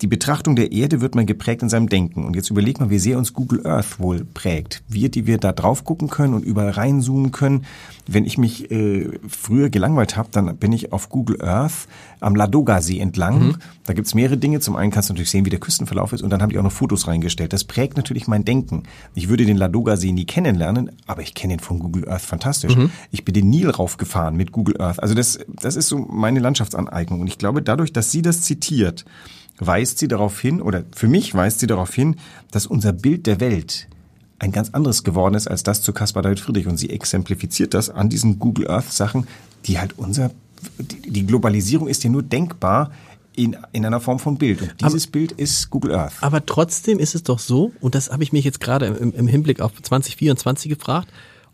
die 0.01 0.07
Betrachtung 0.07 0.55
der 0.55 0.71
Erde 0.71 0.99
wird 0.99 1.13
man 1.13 1.27
geprägt 1.27 1.61
in 1.61 1.69
seinem 1.69 1.87
Denken. 1.87 2.25
Und 2.25 2.35
jetzt 2.35 2.49
überlegt 2.49 2.79
man, 2.79 2.89
wie 2.89 2.97
sehr 2.97 3.17
uns 3.17 3.33
Google 3.33 3.65
Earth 3.67 3.99
wohl 3.99 4.25
prägt. 4.25 4.81
Wir, 4.87 5.09
die 5.09 5.27
wir 5.27 5.37
da 5.37 5.51
drauf 5.51 5.83
gucken 5.83 6.09
können 6.09 6.33
und 6.33 6.43
überall 6.43 6.71
reinzoomen 6.71 7.31
können. 7.31 7.65
Wenn 8.07 8.25
ich 8.25 8.39
mich 8.39 8.71
äh, 8.71 9.09
früher 9.27 9.69
gelangweilt 9.69 10.17
habe, 10.17 10.29
dann 10.31 10.57
bin 10.57 10.73
ich 10.73 10.91
auf 10.91 11.09
Google 11.09 11.41
Earth 11.43 11.87
am 12.19 12.35
Ladoga-See 12.35 12.99
entlang. 12.99 13.47
Mhm. 13.47 13.55
Da 13.83 13.93
gibt's 13.93 14.15
mehrere 14.15 14.37
Dinge. 14.37 14.59
Zum 14.59 14.75
einen 14.75 14.91
kannst 14.91 15.09
du 15.09 15.13
natürlich 15.13 15.29
sehen, 15.29 15.45
wie 15.45 15.51
der 15.51 15.59
Küstenverlauf 15.59 16.13
ist 16.13 16.23
und 16.23 16.31
dann 16.31 16.41
haben 16.41 16.49
die 16.49 16.57
auch 16.57 16.63
noch 16.63 16.71
Fotos 16.71 17.07
reingestellt. 17.07 17.53
Das 17.53 17.63
prägt 17.63 17.95
natürlich 17.97 18.27
mein 18.27 18.43
Denken. 18.43 18.83
Ich 19.13 19.29
würde 19.29 19.45
den 19.45 19.57
Ladoga-See 19.57 20.11
nie 20.11 20.25
kennenlernen, 20.25 20.91
aber 21.05 21.21
ich 21.21 21.35
kenne 21.35 21.53
ihn 21.53 21.59
von 21.59 21.77
Google 21.77 22.09
Earth 22.09 22.21
fantastisch. 22.21 22.75
Mhm. 22.75 22.89
Ich 23.11 23.23
bin 23.23 23.33
den 23.33 23.49
Nil 23.49 23.69
raufgefahren 23.69 24.35
mit 24.35 24.51
Google 24.51 24.81
Earth. 24.81 24.99
Also 24.99 25.13
das, 25.13 25.39
das 25.47 25.75
ist 25.75 25.87
so 25.87 25.99
meine 25.99 26.39
Landschaftsaneignung. 26.39 27.21
Und 27.21 27.27
ich 27.27 27.37
glaube, 27.37 27.61
dadurch, 27.61 27.93
dass 27.93 28.11
sie 28.11 28.23
das 28.23 28.41
zitiert, 28.41 29.05
weist 29.61 29.99
sie 29.99 30.07
darauf 30.07 30.39
hin, 30.39 30.61
oder 30.61 30.83
für 30.93 31.07
mich 31.07 31.33
weist 31.33 31.59
sie 31.59 31.67
darauf 31.67 31.93
hin, 31.93 32.17
dass 32.49 32.65
unser 32.65 32.91
Bild 32.91 33.27
der 33.27 33.39
Welt 33.39 33.87
ein 34.39 34.51
ganz 34.51 34.71
anderes 34.71 35.03
geworden 35.03 35.35
ist 35.35 35.47
als 35.47 35.61
das 35.61 35.83
zu 35.83 35.93
Caspar 35.93 36.23
David 36.23 36.39
Friedrich. 36.39 36.67
Und 36.67 36.77
sie 36.77 36.89
exemplifiziert 36.89 37.73
das 37.75 37.89
an 37.89 38.09
diesen 38.09 38.39
Google 38.39 38.69
Earth 38.69 38.91
Sachen, 38.91 39.27
die 39.65 39.79
halt 39.79 39.97
unser, 39.97 40.31
die 40.79 41.25
Globalisierung 41.27 41.87
ist 41.87 42.03
ja 42.03 42.09
nur 42.09 42.23
denkbar 42.23 42.91
in, 43.35 43.55
in 43.71 43.85
einer 43.85 44.01
Form 44.01 44.17
von 44.17 44.37
Bild. 44.37 44.61
Und 44.61 44.81
dieses 44.81 45.05
aber, 45.05 45.11
Bild 45.11 45.31
ist 45.33 45.69
Google 45.69 45.93
Earth. 45.93 46.13
Aber 46.21 46.43
trotzdem 46.43 46.97
ist 46.97 47.13
es 47.13 47.21
doch 47.21 47.39
so, 47.39 47.71
und 47.81 47.93
das 47.93 48.09
habe 48.09 48.23
ich 48.23 48.33
mich 48.33 48.43
jetzt 48.43 48.59
gerade 48.59 48.87
im, 48.87 49.13
im 49.13 49.27
Hinblick 49.27 49.61
auf 49.61 49.79
2024 49.79 50.69
gefragt, 50.69 51.09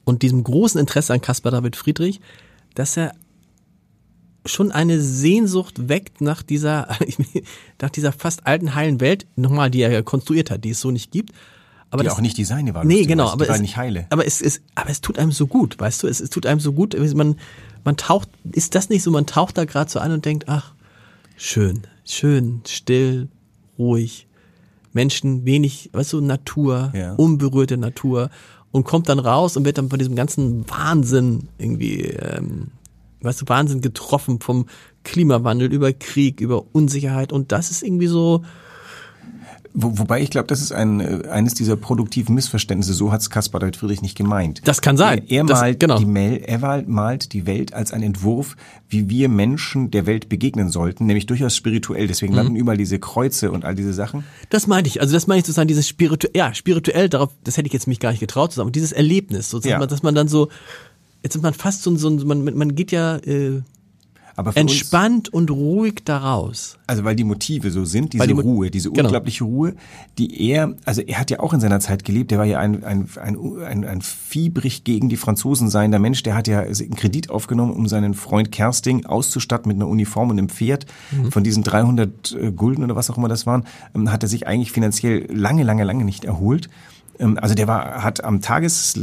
und 0.06 0.22
diesem 0.22 0.42
großen 0.42 0.80
Interesse 0.80 1.14
an 1.14 1.20
Caspar 1.20 1.52
David 1.52 1.76
Friedrich, 1.76 2.22
dass 2.76 2.96
er 2.96 3.12
schon 4.48 4.72
eine 4.72 5.02
Sehnsucht 5.02 5.90
weckt 5.90 6.22
nach 6.22 6.44
dieser, 6.44 6.88
nach 7.82 7.90
dieser 7.90 8.12
fast 8.12 8.46
alten 8.48 8.76
heilen 8.76 9.00
Welt, 9.00 9.28
nochmal, 9.36 9.70
die 9.70 9.82
er 9.82 10.04
konstruiert 10.04 10.52
hat, 10.52 10.64
die 10.64 10.72
es 10.72 10.82
so 10.82 10.92
nicht 10.92 11.12
gibt. 11.12 11.32
Aber 11.90 12.04
die 12.04 12.10
das, 12.10 12.18
auch 12.18 12.22
nicht 12.22 12.38
design 12.38 12.74
war. 12.74 12.84
Nee, 12.84 13.06
genau, 13.06 13.30
aber 13.30 13.50
es, 13.50 13.62
nicht 13.62 13.78
heile. 13.78 14.08
aber 14.10 14.26
es 14.26 14.42
ist, 14.42 14.62
aber 14.76 14.90
es 14.90 15.00
tut 15.00 15.18
einem 15.18 15.32
so 15.32 15.48
gut, 15.48 15.80
weißt 15.80 16.04
du, 16.04 16.08
es, 16.08 16.20
es 16.20 16.30
tut 16.30 16.46
einem 16.46 16.60
so 16.60 16.74
gut, 16.74 16.98
man, 17.16 17.38
man 17.86 17.96
taucht, 17.96 18.30
ist 18.52 18.76
das 18.76 18.90
nicht 18.90 19.04
so, 19.04 19.12
man 19.12 19.26
taucht 19.26 19.58
da 19.58 19.64
gerade 19.64 19.90
so 19.90 20.00
an 20.00 20.12
und 20.12 20.26
denkt, 20.26 20.50
ach, 20.50 20.74
schön, 21.38 21.84
schön, 22.04 22.62
still, 22.68 23.30
ruhig, 23.80 24.28
Menschen, 24.92 25.46
wenig, 25.46 25.90
weißt 25.94 26.14
du, 26.14 26.22
Natur, 26.22 26.92
ja. 26.94 27.14
unberührte 27.14 27.78
Natur 27.78 28.32
und 28.72 28.84
kommt 28.84 29.08
dann 29.10 29.20
raus 29.20 29.56
und 29.56 29.64
wird 29.64 29.78
dann 29.78 29.90
von 29.90 30.00
diesem 30.00 30.16
ganzen 30.16 30.70
Wahnsinn 30.70 31.48
irgendwie 31.58 32.02
ähm, 32.02 32.72
weißt 33.28 33.42
du, 33.42 33.46
Wahnsinn 33.48 33.82
getroffen 33.82 34.40
vom 34.40 34.66
Klimawandel, 35.04 35.72
über 35.72 35.94
Krieg, 35.94 36.42
über 36.42 36.66
Unsicherheit 36.74 37.32
und 37.32 37.52
das 37.52 37.72
ist 37.72 37.84
irgendwie 37.84 38.08
so, 38.08 38.44
wo, 39.80 40.00
wobei 40.00 40.22
ich 40.22 40.32
glaube, 40.32 40.48
das 40.48 40.60
ist 40.60 40.72
ein, 40.72 41.00
äh, 41.00 41.28
eines 41.30 41.54
dieser 41.54 41.76
produktiven 41.76 42.34
Missverständnisse. 42.34 42.96
So 42.96 43.12
hat 43.12 43.22
es 43.22 43.30
Caspar 43.30 43.60
David 43.60 43.76
Friedrich 43.76 44.02
nicht 44.02 44.18
gemeint. 44.18 44.62
Das 44.66 44.82
kann 44.82 44.98
sein. 44.98 45.20
Er, 45.28 45.42
er 45.42 45.46
das, 45.46 45.62
malt 45.62 45.80
genau. 45.80 46.00
die 46.00 46.08
Mel, 46.08 46.38
er 46.38 46.84
malt 46.88 47.32
die 47.32 47.46
Welt 47.46 47.76
als 47.76 47.94
einen 47.94 48.04
Entwurf, 48.04 48.56
wie 48.90 49.08
wir 49.08 49.30
Menschen 49.30 49.92
der 49.92 50.08
Welt 50.08 50.30
begegnen 50.30 50.72
sollten, 50.72 51.06
nämlich 51.06 51.28
durchaus 51.28 51.56
spirituell. 51.56 52.08
Deswegen 52.08 52.34
mhm. 52.34 52.38
landen 52.38 52.56
überall 52.56 52.78
diese 52.78 52.98
Kreuze 52.98 53.52
und 53.52 53.66
all 53.66 53.76
diese 53.76 53.94
Sachen. 53.94 54.24
Das 54.50 54.66
meinte 54.66 54.88
ich. 54.88 55.00
Also 55.00 55.14
das 55.14 55.28
meine 55.28 55.42
ich 55.42 55.46
sozusagen 55.46 55.68
dieses 55.68 55.88
spirituell, 55.88 56.34
ja, 56.36 56.56
spirituell, 56.56 57.08
darauf, 57.08 57.30
das 57.44 57.58
hätte 57.58 57.68
ich 57.68 57.74
jetzt 57.74 57.86
mich 57.86 58.00
gar 58.00 58.10
nicht 58.10 58.20
getraut 58.20 58.54
zu 58.54 58.58
sagen, 58.58 58.72
dieses 58.72 58.94
Erlebnis, 58.94 59.52
sozusagen, 59.52 59.82
ja. 59.82 59.88
dass 59.88 60.02
man 60.02 60.16
dann 60.16 60.28
so, 60.28 60.50
jetzt 61.28 61.36
ist 61.36 61.42
man 61.42 61.54
fast 61.54 61.84
so, 61.84 61.94
so 61.98 62.10
man, 62.10 62.44
man 62.56 62.74
geht 62.74 62.94
ja 62.94 63.18
äh, 63.18 63.62
entspannt 64.56 65.28
und 65.34 65.52
ruhig 65.52 66.06
daraus. 66.06 66.78
Also 66.88 67.04
weil 67.04 67.18
die 67.18 67.26
Motive 67.26 67.70
so 67.70 67.84
sind, 67.84 68.14
diese 68.14 68.28
die 68.28 68.34
Ruhe, 68.34 68.72
diese 68.72 68.92
genau. 68.92 69.08
unglaubliche 69.08 69.44
Ruhe, 69.44 69.74
die 70.18 70.50
er, 70.50 70.76
also 70.86 71.02
er 71.02 71.20
hat 71.20 71.32
ja 71.32 71.42
auch 71.42 71.54
in 71.54 71.60
seiner 71.60 71.82
Zeit 71.82 72.06
gelebt, 72.06 72.32
der 72.32 72.38
war 72.38 72.46
ja 72.46 72.60
ein, 72.60 72.84
ein, 72.86 73.10
ein, 73.20 73.38
ein, 73.62 73.84
ein 73.84 74.02
fiebrig 74.02 74.86
gegen 74.86 75.10
die 75.10 75.18
Franzosen 75.18 75.70
seiender 75.70 76.00
Mensch, 76.00 76.24
der 76.24 76.36
hat 76.36 76.48
ja 76.48 76.60
einen 76.60 76.96
Kredit 76.96 77.30
aufgenommen, 77.30 77.74
um 77.74 77.88
seinen 77.90 78.14
Freund 78.14 78.54
Kersting 78.54 79.06
auszustatten 79.06 79.68
mit 79.68 79.76
einer 79.76 79.90
Uniform 79.90 80.30
und 80.30 80.38
einem 80.38 80.50
Pferd. 80.50 80.86
Mhm. 81.12 81.32
Von 81.32 81.44
diesen 81.44 81.64
300 81.64 82.32
äh, 82.40 82.52
Gulden 82.54 82.86
oder 82.86 82.96
was 82.96 83.10
auch 83.10 83.18
immer 83.18 83.28
das 83.28 83.46
waren, 83.46 83.66
ähm, 83.94 84.14
hat 84.14 84.24
er 84.24 84.30
sich 84.30 84.48
eigentlich 84.48 84.72
finanziell 84.72 85.26
lange, 85.30 85.64
lange, 85.64 85.84
lange 85.84 86.06
nicht 86.06 86.24
erholt 86.24 86.70
also 87.20 87.56
der 87.56 87.68
war, 87.68 88.04
hat 88.04 88.24
am 88.24 88.42
Tages, 88.42 89.00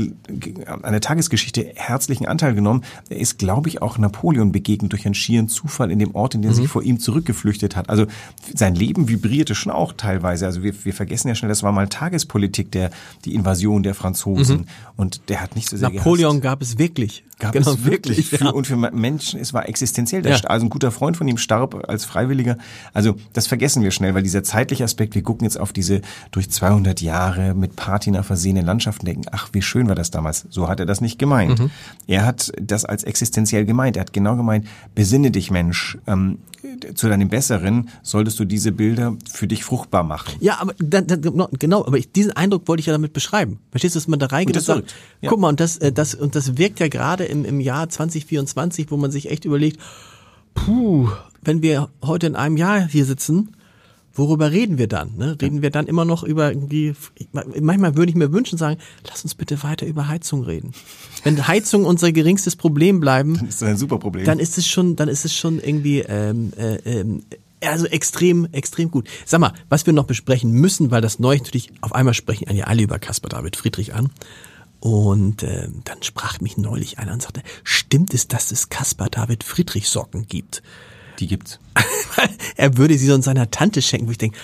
an 0.66 0.92
der 0.92 1.00
Tagesgeschichte 1.00 1.72
herzlichen 1.74 2.27
Anteil 2.27 2.55
genommen. 2.55 2.85
Er 3.09 3.18
ist, 3.18 3.38
glaube 3.38 3.68
ich, 3.68 3.83
auch 3.83 3.98
Napoleon 3.98 4.53
begegnet 4.53 4.92
durch 4.92 5.05
einen 5.07 5.14
schieren 5.14 5.48
Zufall 5.48 5.90
in 5.90 5.98
dem 5.98 6.14
Ort, 6.14 6.35
in 6.35 6.42
den 6.42 6.53
er 6.53 6.55
sich 6.55 6.68
vor 6.68 6.83
ihm 6.83 7.00
zurückgeflüchtet 7.00 7.77
hat. 7.77 7.90
Also 7.90 8.07
sein 8.55 8.74
Leben 8.74 9.09
vibrierte 9.09 9.55
schon 9.55 9.72
auch 9.72 9.92
teilweise. 9.92 10.46
Also 10.46 10.62
wir, 10.62 10.72
wir 10.85 10.92
vergessen 10.92 11.29
ja 11.29 11.35
schnell, 11.35 11.48
das 11.48 11.62
war 11.62 11.72
mal 11.72 11.88
Tagespolitik, 11.88 12.70
der, 12.72 12.90
die 13.24 13.35
Invasion 13.35 13.83
der 13.83 13.94
Franzosen. 13.94 14.66
Und 14.96 15.29
der 15.29 15.40
hat 15.40 15.57
nicht 15.57 15.68
so 15.68 15.77
sehr 15.77 15.90
Napoleon 15.90 16.40
gehasst. 16.40 16.42
gab 16.42 16.62
es 16.62 16.79
wirklich. 16.79 17.24
Gab 17.38 17.53
genau, 17.53 17.73
es 17.73 17.85
wirklich. 17.85 18.31
ja. 18.31 18.38
Für, 18.38 18.53
und 18.53 18.66
für 18.66 18.77
Menschen, 18.77 19.40
es 19.40 19.53
war 19.53 19.68
existenziell. 19.68 20.23
Der 20.23 20.37
Ja. 20.37 20.44
Also 20.44 20.66
ein 20.66 20.70
guter 20.70 20.90
Freund 20.90 21.16
von 21.16 21.27
ihm 21.27 21.38
starb 21.38 21.88
als 21.88 22.05
Freiwilliger. 22.05 22.57
Also 22.92 23.16
das 23.33 23.47
vergessen 23.47 23.83
wir 23.83 23.90
schnell, 23.90 24.14
weil 24.14 24.23
dieser 24.23 24.44
zeitliche 24.44 24.85
Aspekt, 24.85 25.14
wir 25.14 25.23
gucken 25.23 25.44
jetzt 25.44 25.59
auf 25.59 25.73
diese 25.73 26.01
durch 26.31 26.51
200 26.51 27.01
Jahre 27.01 27.55
mit 27.55 27.77
Patina 27.77 28.23
versehene 28.23 28.62
Landschaften, 28.62 29.07
denken, 29.07 29.25
ach, 29.33 29.49
wie 29.53 29.62
schön 29.62 29.88
war 29.88 29.94
das 29.94 30.11
damals. 30.11 30.47
So 30.51 30.68
hat 30.68 30.81
er 30.81 30.87
das 30.87 31.01
nicht 31.01 31.18
gemeint. 31.18 31.59
Mhm. 31.59 31.70
Er 32.07 32.25
hat 32.25 32.53
das 32.61 32.85
als 32.85 33.05
existenziell 33.05 33.64
gemeint. 33.64 33.97
Er 33.97 34.03
hat 34.03 34.12
genau 34.12 34.37
gemeint, 34.37 34.66
besinne 34.94 35.31
dich, 35.31 35.51
Mensch. 35.51 35.99
Ähm, 36.07 36.38
zu 36.94 37.09
deinem 37.09 37.29
Besseren 37.29 37.90
solltest 38.03 38.38
du 38.38 38.44
diese 38.44 38.73
Bilder 38.73 39.16
für 39.31 39.47
dich 39.47 39.64
fruchtbar 39.64 40.03
machen. 40.03 40.35
Ja, 40.40 40.59
aber 40.61 40.75
da, 40.79 41.01
da, 41.01 41.16
genau, 41.16 41.85
aber 41.85 41.99
ich, 41.99 42.11
diesen 42.12 42.33
Eindruck 42.33 42.68
wollte 42.68 42.81
ich 42.81 42.87
ja 42.87 42.92
damit 42.92 43.12
beschreiben. 43.12 43.59
Verstehst 43.70 43.94
du, 43.94 43.99
dass 43.99 44.09
man 44.09 44.18
da 44.18 44.27
reingeht 44.27 44.57
Und 44.57 44.57
und, 44.57 44.57
das 44.57 44.66
sagt, 44.66 44.79
wirkt, 44.79 44.94
ja. 45.20 45.31
guck 45.31 45.40
mal, 45.40 45.49
und 45.49 45.61
das, 45.61 45.77
äh, 45.79 45.92
das, 45.92 46.14
und 46.14 46.35
das 46.35 46.57
wirkt 46.57 46.81
ja 46.81 46.88
gerade 46.88 47.24
im, 47.25 47.45
im 47.45 47.61
Jahr 47.61 47.89
2024, 47.89 48.91
wo 48.91 48.97
man 48.97 49.11
sich 49.11 49.31
echt 49.31 49.45
überlegt, 49.45 49.81
puh, 50.55 51.09
wenn 51.43 51.63
wir 51.63 51.89
heute 52.03 52.27
in 52.27 52.37
einem 52.37 52.57
Jahr 52.57 52.87
hier 52.87 53.05
sitzen, 53.05 53.57
worüber 54.15 54.53
reden 54.53 54.79
wir 54.79 54.87
dann? 54.87 55.17
Ne? 55.17 55.37
Reden 55.41 55.63
wir 55.63 55.71
dann 55.71 55.87
immer 55.87 56.05
noch 56.05 56.23
über 56.23 56.51
irgendwie, 56.51 56.95
manchmal 57.33 57.97
würde 57.97 58.11
ich 58.11 58.17
mir 58.17 58.33
wünschen, 58.33 58.57
sagen, 58.59 58.79
lass 59.09 59.25
uns 59.25 59.35
bitte 59.35 59.63
weiter 59.63 59.87
über 59.87 60.09
Heizung 60.09 60.45
reden. 60.45 60.73
Wenn 61.25 61.47
Heizung 61.47 61.85
unser 61.85 62.13
geringstes 62.13 62.57
Problem 62.57 63.01
bleiben, 63.01 63.35
Das 63.35 63.57
ist 63.57 63.63
ein 63.63 63.77
super 63.77 63.99
Problem. 63.99 64.25
dann 64.25 64.39
ist 64.39 64.57
es 64.57 64.67
schon, 64.67 64.97
dann 64.97 65.09
ist 65.09 65.25
es 65.25 65.35
schon 65.35 65.61
irgendwie 65.61 66.01
ähm, 66.01 66.53
äh, 66.57 66.77
ähm, 67.01 67.23
also 67.61 67.87
extrem, 67.87 68.47
extrem 68.53 68.91
gut. 68.91 69.09
Sag 69.25 69.41
mal, 69.41 69.53
was 69.69 69.87
wir 69.87 69.93
noch 69.93 70.05
besprechen 70.05 70.53
müssen, 70.53 70.91
weil 70.91 71.01
das 71.01 71.19
neu 71.19 71.37
natürlich 71.37 71.73
auf 71.81 71.95
einmal 71.95 72.15
sprechen 72.15 72.55
ja 72.55 72.65
alle 72.67 72.83
über 72.83 72.99
Caspar 72.99 73.31
David 73.31 73.57
Friedrich 73.57 73.95
an. 73.95 74.11
Und 74.85 75.42
ähm, 75.42 75.81
dann 75.85 76.03
sprach 76.03 76.40
mich 76.40 76.59
neulich 76.59 76.99
einer 76.99 77.14
und 77.14 77.23
sagte, 77.23 77.42
stimmt 77.62 78.12
es, 78.12 78.29
dass 78.29 78.53
es 78.53 78.68
Caspar 78.68 79.09
David 79.09 79.42
Friedrich 79.42 79.88
Socken 79.88 80.27
gibt? 80.29 80.62
die 81.18 81.27
gibt's. 81.27 81.59
er 82.57 82.77
würde 82.77 82.97
sie 82.99 83.07
sonst 83.07 83.25
seiner 83.25 83.51
Tante 83.51 83.83
schenken, 83.83 84.07
wo 84.07 84.11
ich 84.11 84.18
denke, 84.18 84.38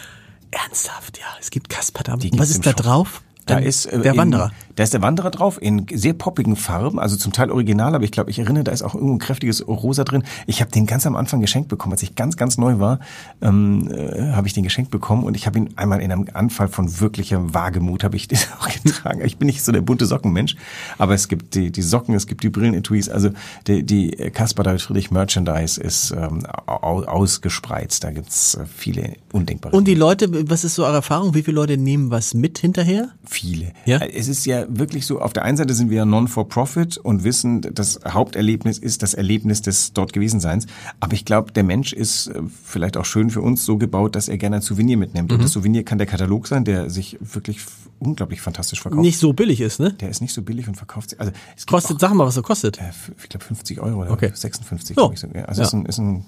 ernsthaft, 0.51 1.19
ja, 1.19 1.27
es 1.41 1.51
gibt 1.51 1.69
Caspar 1.69 2.05
David. 2.05 2.39
Was 2.39 2.51
ist 2.51 2.67
da 2.67 2.73
drauf? 2.73 3.23
Da 3.51 3.59
Ähm, 3.59 3.67
ist 3.67 3.87
äh, 3.87 4.01
der 4.01 4.13
in, 4.13 4.19
Wanderer. 4.19 4.51
Da 4.77 4.85
ist 4.85 4.95
der 4.95 5.03
Wanderer 5.03 5.31
drauf 5.31 5.61
in 5.61 5.87
sehr 5.93 6.15
poppigen 6.15 6.57
Farben, 6.57 6.99
also 6.99 7.17
zum 7.17 7.33
Teil 7.33 7.51
original, 7.51 7.95
aber 7.95 8.05
ich 8.05 8.13
glaube, 8.13 8.31
ich 8.31 8.39
erinnere, 8.39 8.65
da 8.65 8.73
ist 8.73 8.83
auch 8.83 8.95
irgendwo 8.95 9.15
ein 9.15 9.19
kräftiges 9.19 9.67
Rosa 9.69 10.05
drin. 10.05 10.23
Ich 10.47 10.61
habe 10.63 10.71
den 10.71 10.87
ganz 10.87 11.07
am 11.07 11.17
Anfang 11.17 11.41
geschenkt 11.41 11.69
bekommen, 11.69 11.93
als 11.93 12.03
ich 12.03 12.15
ganz, 12.15 12.37
ganz 12.37 12.57
neu 12.57 12.79
war, 12.79 13.01
ähm, 13.43 13.91
äh, 13.93 14.33
habe 14.33 14.47
ich 14.47 14.55
den 14.55 14.63
geschenkt 14.65 14.91
bekommen 14.91 15.25
und 15.25 15.37
ich 15.37 15.47
habe 15.47 15.59
ihn 15.59 15.71
einmal 15.77 16.01
in 16.01 16.11
einem 16.13 16.27
Anfall 16.33 16.69
von 16.69 17.01
wirklicher 17.01 17.53
Wagemut 17.53 18.05
habe 18.05 18.17
ich 18.17 18.27
den 18.29 18.39
auch 18.61 18.69
getragen. 18.69 19.21
Ich 19.25 19.37
bin 19.37 19.47
nicht 19.47 19.63
so 19.63 19.71
der 19.73 19.83
bunte 19.83 20.07
Sockenmensch, 20.07 20.57
aber 20.99 21.15
es 21.15 21.29
gibt 21.29 21.55
die, 21.55 21.71
die 21.71 21.83
Socken, 21.83 22.15
es 22.15 22.27
gibt 22.27 22.43
die 22.43 22.49
Brillenetuis, 22.49 23.09
also 23.11 23.31
die, 23.67 23.83
die 23.85 24.11
Caspar 24.33 24.65
David 24.65 24.81
Friedrich 24.83 25.11
Merchandise 25.11 25.81
ist 25.81 26.13
ähm, 26.13 26.47
au- 26.67 27.03
ausgespreizt. 27.05 28.05
Da 28.05 28.11
gibt's 28.13 28.55
äh, 28.55 28.65
viele 28.67 29.15
undenkbare 29.33 29.77
Und 29.77 29.87
die 29.87 29.95
Leute, 29.95 30.49
was 30.49 30.65
ist 30.65 30.75
so 30.77 30.85
eure 30.85 30.97
Erfahrung? 30.97 31.35
Wie 31.35 31.43
viele 31.43 31.57
Leute 31.57 31.77
nehmen 31.77 32.11
was 32.11 32.35
mit 32.35 32.59
hinterher? 32.59 33.09
Viele. 33.41 33.73
Ja? 33.87 33.99
Es 33.99 34.29
ist 34.29 34.45
ja 34.45 34.67
wirklich 34.69 35.07
so, 35.07 35.21
auf 35.21 35.33
der 35.33 35.45
einen 35.45 35.57
Seite 35.57 35.73
sind 35.73 35.89
wir 35.91 36.05
non-for-profit 36.05 36.99
und 36.99 37.25
wissen, 37.25 37.63
das 37.63 37.99
Haupterlebnis 38.07 38.79
ist 38.79 39.03
das 39.03 39.15
Erlebnis 39.15 39.63
des 39.63 39.93
dort 39.95 40.13
Gewesenseins. 40.13 40.67
Aber 41.01 41.15
ich 41.15 41.25
glaube, 41.25 41.53
der 41.53 41.65
Mensch 41.65 41.93
ist 41.95 42.27
äh, 42.29 42.43
vielleicht 42.65 42.97
auch 42.97 43.05
schön 43.07 43.31
für 43.31 43.41
uns 43.41 43.65
so 43.65 43.79
gebaut, 43.79 44.15
dass 44.15 44.29
er 44.29 44.37
gerne 44.37 44.57
ein 44.57 44.63
Souvenir 44.63 44.97
mitnimmt. 44.99 45.31
Mhm. 45.31 45.37
Und 45.39 45.45
das 45.45 45.53
Souvenir 45.53 45.85
kann 45.85 45.99
der 45.99 46.07
Katalog 46.07 46.47
sein, 46.49 46.65
der 46.65 46.91
sich 46.91 47.17
wirklich 47.21 47.61
unglaublich 47.99 48.41
fantastisch 48.41 48.81
verkauft. 48.81 49.01
Nicht 49.03 49.19
so 49.19 49.33
billig 49.33 49.61
ist, 49.61 49.81
ne? 49.81 49.93
Der 49.95 50.09
ist 50.11 50.21
nicht 50.21 50.33
so 50.35 50.43
billig 50.43 50.69
und 50.69 50.75
verkauft 50.77 51.11
sich. 51.11 51.21
Also 51.21 51.33
es 51.57 51.67
Kostet, 51.67 51.97
auch, 51.97 52.01
sag 52.01 52.15
mal, 52.15 52.27
was 52.27 52.37
er 52.37 52.43
kostet. 52.43 52.79
äh, 52.79 52.91
ich 53.23 53.29
glaube 53.29 53.45
50 53.45 53.81
Euro 53.81 54.01
oder 54.03 54.11
Okay. 54.11 54.31
56. 54.35 54.97
Ja. 54.97 55.03
glaub 55.03 55.13
ich 55.13 55.21
so. 55.21 55.29
Ja, 55.35 55.45
Also 55.45 55.63
Ja. 55.63 55.67
ist, 55.69 55.73
ein, 55.75 55.87
ist, 55.87 55.99
ein, 55.99 56.25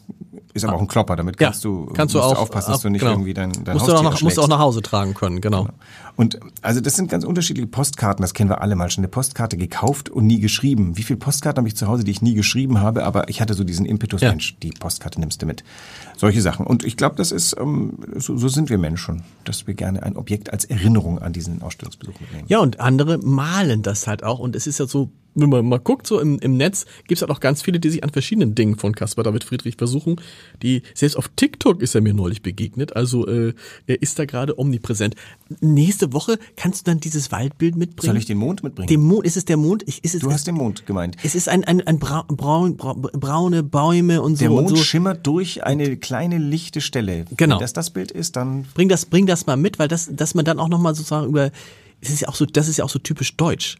ist 0.55 0.65
aber 0.65 0.75
auch 0.77 0.81
ein 0.81 0.89
Klopper. 0.89 1.17
Damit 1.17 1.41
Ja, 1.41 1.49
kannst 1.49 1.65
du, 1.65 1.87
kannst 1.87 2.15
du 2.15 2.21
auch 2.21 2.37
aufpassen, 2.39 2.73
dass 2.73 2.83
du 2.83 2.91
nicht 2.91 3.01
genau. 3.01 3.13
irgendwie 3.13 3.33
dein, 3.35 3.53
dein 3.65 3.75
musst 3.77 3.89
du, 3.89 3.93
auch 3.93 3.97
Haustier 4.05 4.11
nach, 4.11 4.21
musst 4.23 4.37
du 4.37 4.43
auch 4.43 4.49
nach 4.49 4.59
Hause 4.59 4.83
tragen 4.83 5.15
können, 5.15 5.41
genau. 5.41 5.69
Und 6.15 6.39
also 6.61 6.81
das 6.83 6.95
sind 6.95 7.02
ganz 7.09 7.25
unterschiedliche 7.25 7.67
Postkarten, 7.67 8.23
das 8.23 8.35
kennen 8.35 8.51
wir 8.51 8.61
alle 8.61 8.77
mal 8.77 8.91
schon. 8.91 9.03
Eine 9.03 9.09
Postkarte 9.09 9.57
gekauft 9.57 10.11
und 10.11 10.27
nie 10.27 10.41
geschrieben. 10.41 10.97
Wie 10.97 11.03
viele 11.03 11.19
Postkarten 11.19 11.59
habe 11.61 11.69
ich 11.69 11.77
zu 11.77 11.87
Hause, 11.89 12.05
die 12.05 12.11
ich 12.11 12.23
nie 12.23 12.35
geschrieben 12.35 12.81
habe, 12.81 13.05
aber 13.05 13.29
ich 13.29 13.41
hatte 13.41 13.55
so 13.55 13.65
diesen 13.65 13.87
Impetus, 13.87 14.21
Ja. 14.21 14.31
Mensch, 14.31 14.57
die 14.63 14.71
Postkarte 14.71 15.21
nimmst 15.21 15.43
du 15.43 15.47
mit. 15.47 15.65
Solche 16.17 16.41
Sachen. 16.41 16.67
Und 16.67 16.85
ich 16.85 16.97
glaube, 16.97 17.17
das 17.17 17.33
ist, 17.33 17.57
ähm, 17.59 17.99
so, 18.17 18.37
so 18.37 18.49
sind 18.49 18.71
wir 18.71 18.79
Menschen, 18.79 19.23
dass 19.45 19.67
wir 19.67 19.75
gerne 19.75 20.03
ein 20.03 20.17
Objekt 20.17 20.53
als 20.53 20.65
Erinnerung 20.65 21.19
an 21.21 21.33
diesen 21.33 21.63
Ausstellungsbesuch 21.63 22.19
mitnehmen. 22.21 22.45
Ja, 22.49 22.59
und 22.61 22.81
andere 22.81 23.19
malen 23.19 23.83
das 23.83 24.07
halt 24.07 24.23
auch. 24.25 24.39
Und 24.39 24.57
es 24.57 24.67
ist 24.67 24.79
ja 24.79 24.87
so, 24.87 25.11
wenn 25.35 25.49
man 25.49 25.67
mal 25.67 25.79
guckt, 25.79 26.07
so 26.07 26.21
im, 26.21 26.39
im 26.39 26.57
Netz 26.57 26.87
gibt's 27.07 27.23
halt 27.23 27.31
auch 27.31 27.41
ganz 27.41 27.63
viele, 27.63 27.81
die 27.81 27.91
sich 27.91 28.05
an 28.05 28.11
verschiedenen 28.11 28.55
Dingen 28.55 28.77
von 28.77 28.95
Caspar 28.95 29.25
David 29.25 29.45
Friedrich 29.45 29.77
versuchen. 29.77 30.17
Die, 30.63 30.83
selbst 30.95 31.17
auf 31.17 31.29
TikTok 31.37 31.83
ist 31.83 31.95
er 31.95 32.01
mir 32.01 32.15
neulich 32.15 32.43
begegnet. 32.43 32.97
Also 32.97 33.27
äh, 33.27 33.55
er 33.87 34.03
ist 34.03 34.19
da 34.19 34.25
gerade 34.25 34.59
omnipräsent. 34.59 35.15
Nächste 35.61 36.13
Woche 36.13 36.39
kannst 36.57 36.87
du 36.87 36.91
dann 36.91 37.01
dieses 37.01 37.33
Waldbild 37.33 37.77
mitbringen. 37.77 38.13
Soll 38.13 38.17
ich 38.19 38.27
den 38.27 38.39
Mond 38.39 38.63
mitbringen? 38.63 38.89
Den 38.89 39.03
Mond, 39.03 39.25
ist 39.27 39.37
es 39.37 39.45
der 39.45 39.57
Mond? 39.57 39.83
Ich, 39.87 40.05
ist 40.05 40.15
es, 40.15 40.21
du 40.21 40.33
hast 40.33 40.47
den 40.47 40.55
Mond 40.55 40.87
gemeint. 40.87 41.17
es 41.23 41.35
ist 41.35 41.49
ein, 41.49 41.65
ein, 41.65 41.87
ein 41.87 41.99
Bra 41.99 42.25
braun, 42.29 42.77
bra 42.77 42.95
braune 42.95 43.63
Bäume 43.63 44.23
und 44.23 44.37
so 44.37 44.41
Der 44.41 44.51
Mond 44.51 44.71
so. 44.71 44.77
schimmert 44.77 45.27
durch 45.27 45.65
eine 45.65 45.97
kleine 45.97 46.39
lichte 46.39 46.81
Stelle. 46.81 47.25
Genau. 47.37 47.57
Wenn 47.57 47.61
das 47.61 47.73
das 47.73 47.91
Bild 47.91 48.11
ist, 48.11 48.37
dann 48.37 48.67
Bring 48.75 48.89
das, 48.89 49.07
bring 49.07 49.27
das 49.27 49.47
mal 49.47 49.57
mit, 49.57 49.79
weil 49.79 49.89
das, 49.89 50.11
dass 50.13 50.35
man 50.35 50.45
dann 50.45 50.59
auch 50.59 50.69
nochmal 50.69 50.95
sozusagen 50.95 51.29
über, 51.29 51.51
es 52.01 52.11
ist 52.11 52.21
ja 52.21 52.29
auch 52.29 52.35
so, 52.35 52.47
das 52.47 52.69
ist 52.69 52.79
ja 52.79 52.85
auch 52.85 52.91
so 52.91 52.99
typisch 52.99 53.37
deutsch. 53.37 53.77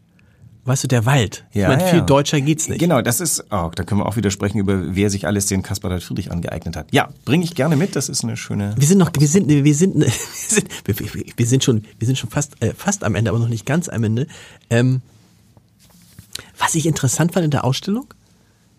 Weißt 0.65 0.83
du, 0.85 0.87
der 0.87 1.05
Wald. 1.05 1.43
ich 1.51 1.61
meine, 1.61 1.85
viel 1.87 2.01
deutscher 2.01 2.39
geht's 2.39 2.69
nicht. 2.69 2.79
Genau, 2.79 3.01
das 3.01 3.19
ist, 3.19 3.43
oh, 3.51 3.69
da 3.75 3.83
können 3.83 3.99
wir 3.99 4.05
auch 4.05 4.15
wieder 4.15 4.31
sprechen 4.31 4.59
über, 4.59 4.95
wer 4.95 5.09
sich 5.09 5.27
alles 5.27 5.45
den 5.47 5.61
Caspar 5.61 5.89
David 5.89 6.03
Friedrich 6.05 6.31
angeeignet 6.31 6.77
hat. 6.77 6.87
Ja, 6.91 7.09
bringe 7.25 7.43
ich 7.43 7.53
gerne 7.53 7.75
mit, 7.75 7.97
das 7.97 8.07
ist 8.07 8.23
eine 8.23 8.37
schöne... 8.37 8.73
Wir 8.77 8.87
sind 8.87 8.97
noch, 8.97 9.11
wir 9.17 9.27
sind, 9.27 9.49
wir 9.49 9.75
sind, 9.75 9.95
wir 9.99 10.09
sind, 10.09 11.37
wir, 11.37 11.47
sind 11.47 11.63
schon, 11.65 11.83
wir 11.99 12.05
sind 12.07 12.17
schon 12.17 12.29
fast, 12.29 12.53
äh, 12.61 12.73
fast 12.73 13.03
am 13.03 13.15
Ende, 13.15 13.29
aber 13.29 13.39
noch 13.39 13.49
nicht 13.49 13.65
ganz 13.65 13.89
am 13.89 14.05
Ende. 14.05 14.27
Ähm, 14.69 15.01
was 16.57 16.75
ich 16.75 16.85
interessant 16.85 17.33
fand 17.33 17.43
in 17.43 17.51
der 17.51 17.65
Ausstellung, 17.65 18.13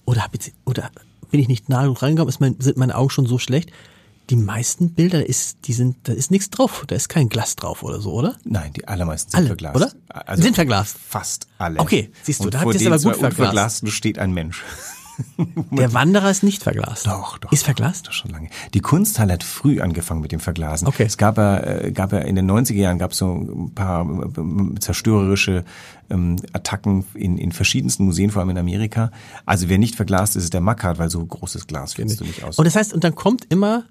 oder 0.06 0.22
hab 0.22 0.34
ich, 0.34 0.52
oder 0.64 0.90
bin 1.30 1.40
ich 1.40 1.48
nicht 1.48 1.68
nah 1.68 1.82
genug 1.82 2.02
reingekommen, 2.02 2.30
ist 2.30 2.40
mein, 2.40 2.56
sind 2.60 2.78
meine 2.78 2.96
Augen 2.96 3.10
schon 3.10 3.26
so 3.26 3.38
schlecht. 3.38 3.70
Die 4.30 4.36
meisten 4.36 4.94
Bilder, 4.94 5.26
ist, 5.26 5.58
die 5.66 5.72
sind, 5.74 5.96
da 6.04 6.12
ist 6.12 6.30
nichts 6.30 6.48
drauf, 6.50 6.84
da 6.86 6.94
ist 6.94 7.08
kein 7.08 7.28
Glas 7.28 7.56
drauf 7.56 7.82
oder 7.82 8.00
so, 8.00 8.12
oder? 8.12 8.36
Nein, 8.44 8.72
die 8.72 8.88
allermeisten 8.88 9.30
sind 9.30 9.38
Alle, 9.38 9.46
verglast. 9.48 9.76
oder? 9.76 9.92
Also 10.08 10.42
Sind 10.42 10.54
verglast. 10.54 10.96
Fast 11.08 11.46
alle. 11.58 11.78
Okay, 11.80 12.10
siehst 12.22 12.40
du, 12.40 12.44
Und 12.44 12.54
da 12.54 12.58
vor 12.60 12.72
habt 12.72 12.74
ihr's 12.74 12.82
den 12.84 12.92
aber 12.92 13.02
gut 13.02 13.16
verglast. 13.16 13.38
Unverglasten 13.38 13.88
steht 13.90 14.18
ein 14.18 14.32
Mensch. 14.32 14.62
Der 15.70 15.92
Wanderer 15.92 16.30
ist 16.30 16.42
nicht 16.42 16.62
verglast. 16.62 17.06
Doch, 17.06 17.38
doch. 17.38 17.52
Ist 17.52 17.64
verglast? 17.64 18.06
Doch 18.06 18.12
schon 18.12 18.30
lange. 18.30 18.48
Die 18.72 18.80
Kunsthalle 18.80 19.34
hat 19.34 19.44
früh 19.44 19.80
angefangen 19.80 20.20
mit 20.20 20.32
dem 20.32 20.40
Verglasen. 20.40 20.88
Okay. 20.88 21.04
Es 21.04 21.16
gab 21.18 21.36
ja, 21.38 21.58
äh, 21.58 21.92
gab 21.92 22.12
ja 22.12 22.18
in 22.18 22.34
den 22.36 22.50
90er 22.50 22.74
Jahren 22.74 22.98
gab 22.98 23.12
es 23.12 23.18
so 23.18 23.32
ein 23.32 23.74
paar 23.74 24.04
äh, 24.06 24.80
zerstörerische 24.80 25.64
ähm, 26.10 26.36
Attacken 26.52 27.04
in, 27.14 27.38
in 27.38 27.52
verschiedensten 27.52 28.04
Museen, 28.04 28.30
vor 28.30 28.40
allem 28.40 28.50
in 28.50 28.58
Amerika. 28.58 29.10
Also 29.46 29.68
wer 29.68 29.78
nicht 29.78 29.94
verglast 29.94 30.36
ist, 30.36 30.44
ist 30.44 30.54
der 30.54 30.60
Mackart, 30.60 30.98
weil 30.98 31.10
so 31.10 31.24
großes 31.24 31.66
Glas 31.66 31.94
findest 31.94 32.20
du 32.20 32.24
nicht 32.24 32.42
aus. 32.42 32.58
Und 32.58 32.64
das 32.64 32.74
heißt, 32.76 32.92
und 32.92 33.04
dann 33.04 33.14
kommt 33.14 33.46
immer, 33.50 33.84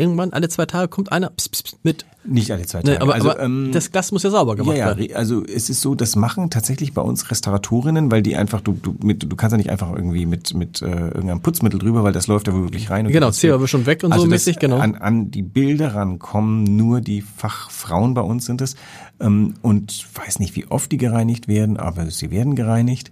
irgendwann 0.00 0.32
alle 0.32 0.48
zwei 0.48 0.66
Tage 0.66 0.88
kommt 0.88 1.12
einer 1.12 1.30
pss, 1.30 1.48
pss, 1.50 1.76
mit. 1.82 2.04
nicht 2.24 2.50
alle 2.50 2.66
zwei 2.66 2.80
Tage. 2.80 2.94
Ne, 2.94 3.00
aber 3.00 3.14
also, 3.14 3.30
aber 3.30 3.40
ähm, 3.40 3.70
das 3.72 3.92
Glas 3.92 4.10
muss 4.12 4.22
ja 4.22 4.30
sauber 4.30 4.56
gemacht 4.56 4.76
ja, 4.76 4.90
ja, 4.90 4.96
werden. 4.98 5.14
also 5.14 5.44
es 5.44 5.70
ist 5.70 5.80
so, 5.80 5.94
das 5.94 6.16
machen 6.16 6.50
tatsächlich 6.50 6.92
bei 6.94 7.02
uns 7.02 7.30
Restauratorinnen, 7.30 8.10
weil 8.10 8.22
die 8.22 8.36
einfach, 8.36 8.60
du, 8.60 8.72
du, 8.72 8.96
mit, 9.02 9.30
du 9.30 9.36
kannst 9.36 9.52
ja 9.52 9.58
nicht 9.58 9.70
einfach 9.70 9.92
irgendwie 9.94 10.26
mit, 10.26 10.54
mit 10.54 10.82
äh, 10.82 10.86
irgendeinem 10.86 11.40
Putzmittel 11.42 11.78
drüber, 11.78 12.02
weil 12.02 12.12
das 12.12 12.26
läuft 12.26 12.48
ja 12.48 12.54
wirklich 12.54 12.90
rein. 12.90 13.06
Und 13.06 13.12
Genau, 13.12 13.28
wird 13.32 13.68
schon 13.68 13.86
weg 13.86 14.02
und 14.02 14.12
so 14.14 14.20
das- 14.20 14.28
mäßig, 14.28 14.58
genau. 14.58 14.78
An, 14.78 14.94
an 14.96 15.30
die 15.30 15.42
Bilder 15.42 15.94
rankommen 15.94 16.64
nur 16.64 17.00
die 17.00 17.20
Fachfrauen 17.22 18.14
bei 18.14 18.22
uns 18.22 18.46
sind 18.46 18.60
es. 18.60 18.74
Ähm, 19.20 19.54
und 19.62 20.06
weiß 20.14 20.38
nicht, 20.38 20.56
wie 20.56 20.66
oft 20.66 20.90
die 20.90 20.96
gereinigt 20.96 21.46
werden, 21.46 21.76
aber 21.76 22.10
sie 22.10 22.30
werden 22.30 22.54
gereinigt. 22.56 23.10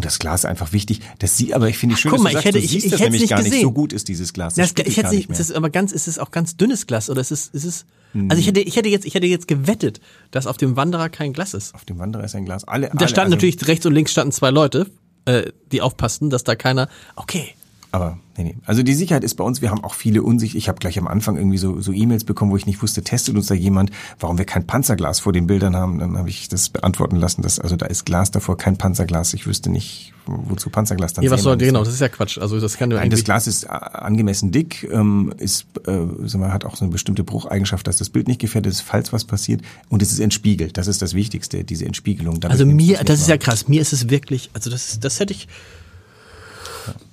Und 0.00 0.06
das 0.06 0.18
Glas 0.18 0.40
ist 0.40 0.44
einfach 0.46 0.72
wichtig. 0.72 1.00
Das 1.18 1.36
sie, 1.36 1.52
aber 1.52 1.68
ich 1.68 1.76
finde 1.76 1.94
es 1.94 2.00
schön, 2.00 2.10
guck 2.10 2.20
dass 2.20 2.24
mal, 2.24 2.28
ich 2.30 2.34
sagst, 2.36 2.46
hätte- 2.46 2.58
ich- 2.58 2.70
siehst 2.70 2.86
ich 2.86 2.90
das 2.92 3.00
nämlich 3.00 3.20
nicht 3.20 3.28
gar 3.30 3.36
nicht. 3.40 3.50
gesehen. 3.50 3.62
So 3.62 3.70
gut 3.72 3.92
ist 3.92 4.08
dieses 4.08 4.32
Glas. 4.32 4.54
Das, 4.54 4.70
spiegelt 4.70 4.88
ich 4.88 4.96
hätte 4.96 5.14
nicht, 5.14 5.28
mehr. 5.28 5.36
das 5.36 5.50
ist 5.50 5.54
aber 5.54 5.68
ganz, 5.68 5.92
ist 5.92 6.08
es 6.08 6.18
auch 6.18 6.30
ganz 6.30 6.56
dünnes 6.56 6.86
Glas 6.86 7.10
oder 7.10 7.20
ist 7.20 7.30
es, 7.30 7.48
ist 7.48 7.64
es, 7.64 7.84
also 8.14 8.40
ich 8.40 8.46
hätte, 8.46 8.60
ich 8.60 8.76
hätte 8.76 8.88
jetzt, 8.88 9.04
ich 9.04 9.12
hätte 9.14 9.26
jetzt 9.26 9.46
gewettet, 9.46 10.00
dass 10.30 10.46
auf 10.46 10.56
dem 10.56 10.74
Wanderer 10.76 11.10
kein 11.10 11.34
Glas 11.34 11.52
ist. 11.52 11.74
Auf 11.74 11.84
dem 11.84 11.98
Wanderer 11.98 12.24
ist 12.24 12.34
ein 12.34 12.46
Glas. 12.46 12.64
Alle, 12.64 12.86
Da 12.86 12.92
alle, 12.96 13.08
standen 13.08 13.34
also- 13.34 13.46
natürlich 13.46 13.68
rechts 13.68 13.84
und 13.84 13.92
links 13.92 14.12
standen 14.12 14.32
zwei 14.32 14.50
Leute, 14.50 14.86
äh, 15.26 15.52
die 15.70 15.82
aufpassten, 15.82 16.30
dass 16.30 16.42
da 16.44 16.54
keiner, 16.56 16.88
okay, 17.16 17.50
Aber 17.92 18.18
nee, 18.36 18.44
nee. 18.44 18.56
Also 18.66 18.84
die 18.84 18.94
Sicherheit 18.94 19.24
ist 19.24 19.34
bei 19.34 19.42
uns, 19.42 19.62
wir 19.62 19.70
haben 19.70 19.82
auch 19.82 19.94
viele 19.94 20.22
Unsicht. 20.22 20.54
Ich 20.54 20.68
habe 20.68 20.78
gleich 20.78 20.96
am 20.98 21.08
Anfang 21.08 21.36
irgendwie 21.36 21.58
so, 21.58 21.80
so 21.80 21.92
E-Mails 21.92 22.22
bekommen, 22.22 22.52
wo 22.52 22.56
ich 22.56 22.66
nicht 22.66 22.82
wusste, 22.82 23.02
testet 23.02 23.34
uns 23.34 23.48
da 23.48 23.54
jemand, 23.54 23.90
warum 24.20 24.38
wir 24.38 24.44
kein 24.44 24.64
Panzerglas 24.64 25.18
vor 25.18 25.32
den 25.32 25.48
Bildern 25.48 25.74
haben. 25.74 25.98
Dann 25.98 26.16
habe 26.16 26.28
ich 26.28 26.48
das 26.48 26.68
beantworten 26.68 27.16
lassen, 27.16 27.42
dass 27.42 27.58
also 27.58 27.74
da 27.74 27.86
ist 27.86 28.06
Glas 28.06 28.30
davor, 28.30 28.56
kein 28.56 28.76
Panzerglas. 28.76 29.34
Ich 29.34 29.46
wüsste 29.46 29.70
nicht, 29.70 30.12
wozu 30.26 30.70
Panzerglas 30.70 31.14
dann 31.14 31.24
Ja, 31.24 31.32
was 31.32 31.42
soll, 31.42 31.56
genau, 31.56 31.82
das 31.82 31.94
ist 31.94 32.00
ja 32.00 32.08
Quatsch. 32.08 32.38
Also 32.38 32.60
das 32.60 32.76
kann 32.76 32.90
Nein, 32.90 33.10
das 33.10 33.24
Glas 33.24 33.48
ist 33.48 33.64
äh, 33.64 33.68
angemessen 33.68 34.52
dick, 34.52 34.88
ähm, 34.92 35.34
ist, 35.38 35.66
äh, 35.86 35.92
sagen 35.92 36.40
wir, 36.40 36.52
hat 36.52 36.64
auch 36.64 36.76
so 36.76 36.84
eine 36.84 36.92
bestimmte 36.92 37.24
Brucheigenschaft, 37.24 37.88
dass 37.88 37.96
das 37.96 38.08
Bild 38.08 38.28
nicht 38.28 38.40
gefährdet 38.40 38.72
ist, 38.72 38.82
falls 38.82 39.12
was 39.12 39.24
passiert. 39.24 39.62
Und 39.88 40.00
es 40.00 40.12
ist 40.12 40.20
entspiegelt. 40.20 40.76
Das 40.76 40.86
ist 40.86 41.02
das 41.02 41.14
Wichtigste, 41.14 41.64
diese 41.64 41.86
Entspiegelung. 41.86 42.38
Damit 42.38 42.52
Also 42.52 42.66
mir, 42.66 42.98
das 43.04 43.20
ist 43.20 43.28
ja 43.28 43.36
krass. 43.36 43.66
Mir 43.66 43.80
ist 43.80 43.92
es 43.92 44.10
wirklich, 44.10 44.50
also 44.52 44.70
das, 44.70 45.00
das 45.00 45.18
hätte 45.18 45.32
ich, 45.32 45.48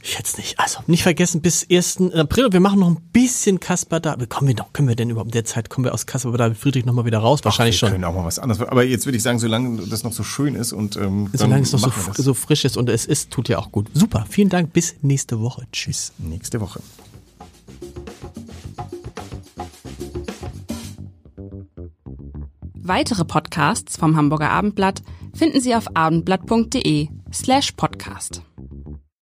ich 0.01 0.17
es 0.21 0.37
nicht, 0.37 0.59
also 0.59 0.79
nicht 0.87 1.03
vergessen, 1.03 1.41
bis 1.41 1.65
1. 1.69 2.13
April, 2.13 2.51
wir 2.51 2.59
machen 2.59 2.79
noch 2.79 2.87
ein 2.87 3.01
bisschen 3.11 3.59
Kasper 3.59 3.99
da, 3.99 4.15
kommen 4.29 4.47
wir 4.47 4.55
noch, 4.55 4.73
können 4.73 4.87
wir 4.87 4.95
denn 4.95 5.09
überhaupt 5.09 5.29
in 5.29 5.33
der 5.33 5.45
Zeit, 5.45 5.69
kommen 5.69 5.85
wir 5.85 5.93
aus 5.93 6.05
Kasper 6.05 6.31
da 6.37 6.53
Friedrich 6.53 6.85
nochmal 6.85 7.05
wieder 7.05 7.19
raus? 7.19 7.39
Wahrscheinlich 7.43 7.75
wir 7.75 7.79
schon. 7.79 7.91
können 7.91 8.03
auch 8.03 8.13
mal 8.13 8.25
was 8.25 8.39
anderes. 8.39 8.61
Aber 8.67 8.83
jetzt 8.83 9.05
würde 9.05 9.17
ich 9.17 9.23
sagen, 9.23 9.39
solange 9.39 9.85
das 9.87 10.03
noch 10.03 10.13
so 10.13 10.23
schön 10.23 10.55
ist 10.55 10.73
und 10.73 10.95
ähm, 10.95 11.29
Solange 11.33 11.63
es 11.63 11.71
noch 11.71 11.79
so, 11.79 12.23
so 12.23 12.33
frisch 12.33 12.65
ist 12.65 12.77
und 12.77 12.89
es 12.89 13.05
ist, 13.05 13.31
tut 13.31 13.49
ja 13.49 13.57
auch 13.57 13.71
gut. 13.71 13.87
Super, 13.93 14.25
vielen 14.29 14.49
Dank, 14.49 14.73
bis 14.73 14.95
nächste 15.01 15.39
Woche. 15.39 15.67
Tschüss. 15.71 16.13
nächste 16.17 16.61
Woche. 16.61 16.81
Weitere 22.87 23.25
Podcasts 23.25 23.97
vom 23.97 24.15
Hamburger 24.15 24.49
Abendblatt 24.49 25.01
finden 25.33 25.59
Sie 25.59 25.75
auf 25.75 25.95
abendblatt.de 25.95 27.09
slash 27.33 27.73
podcast. 27.73 28.41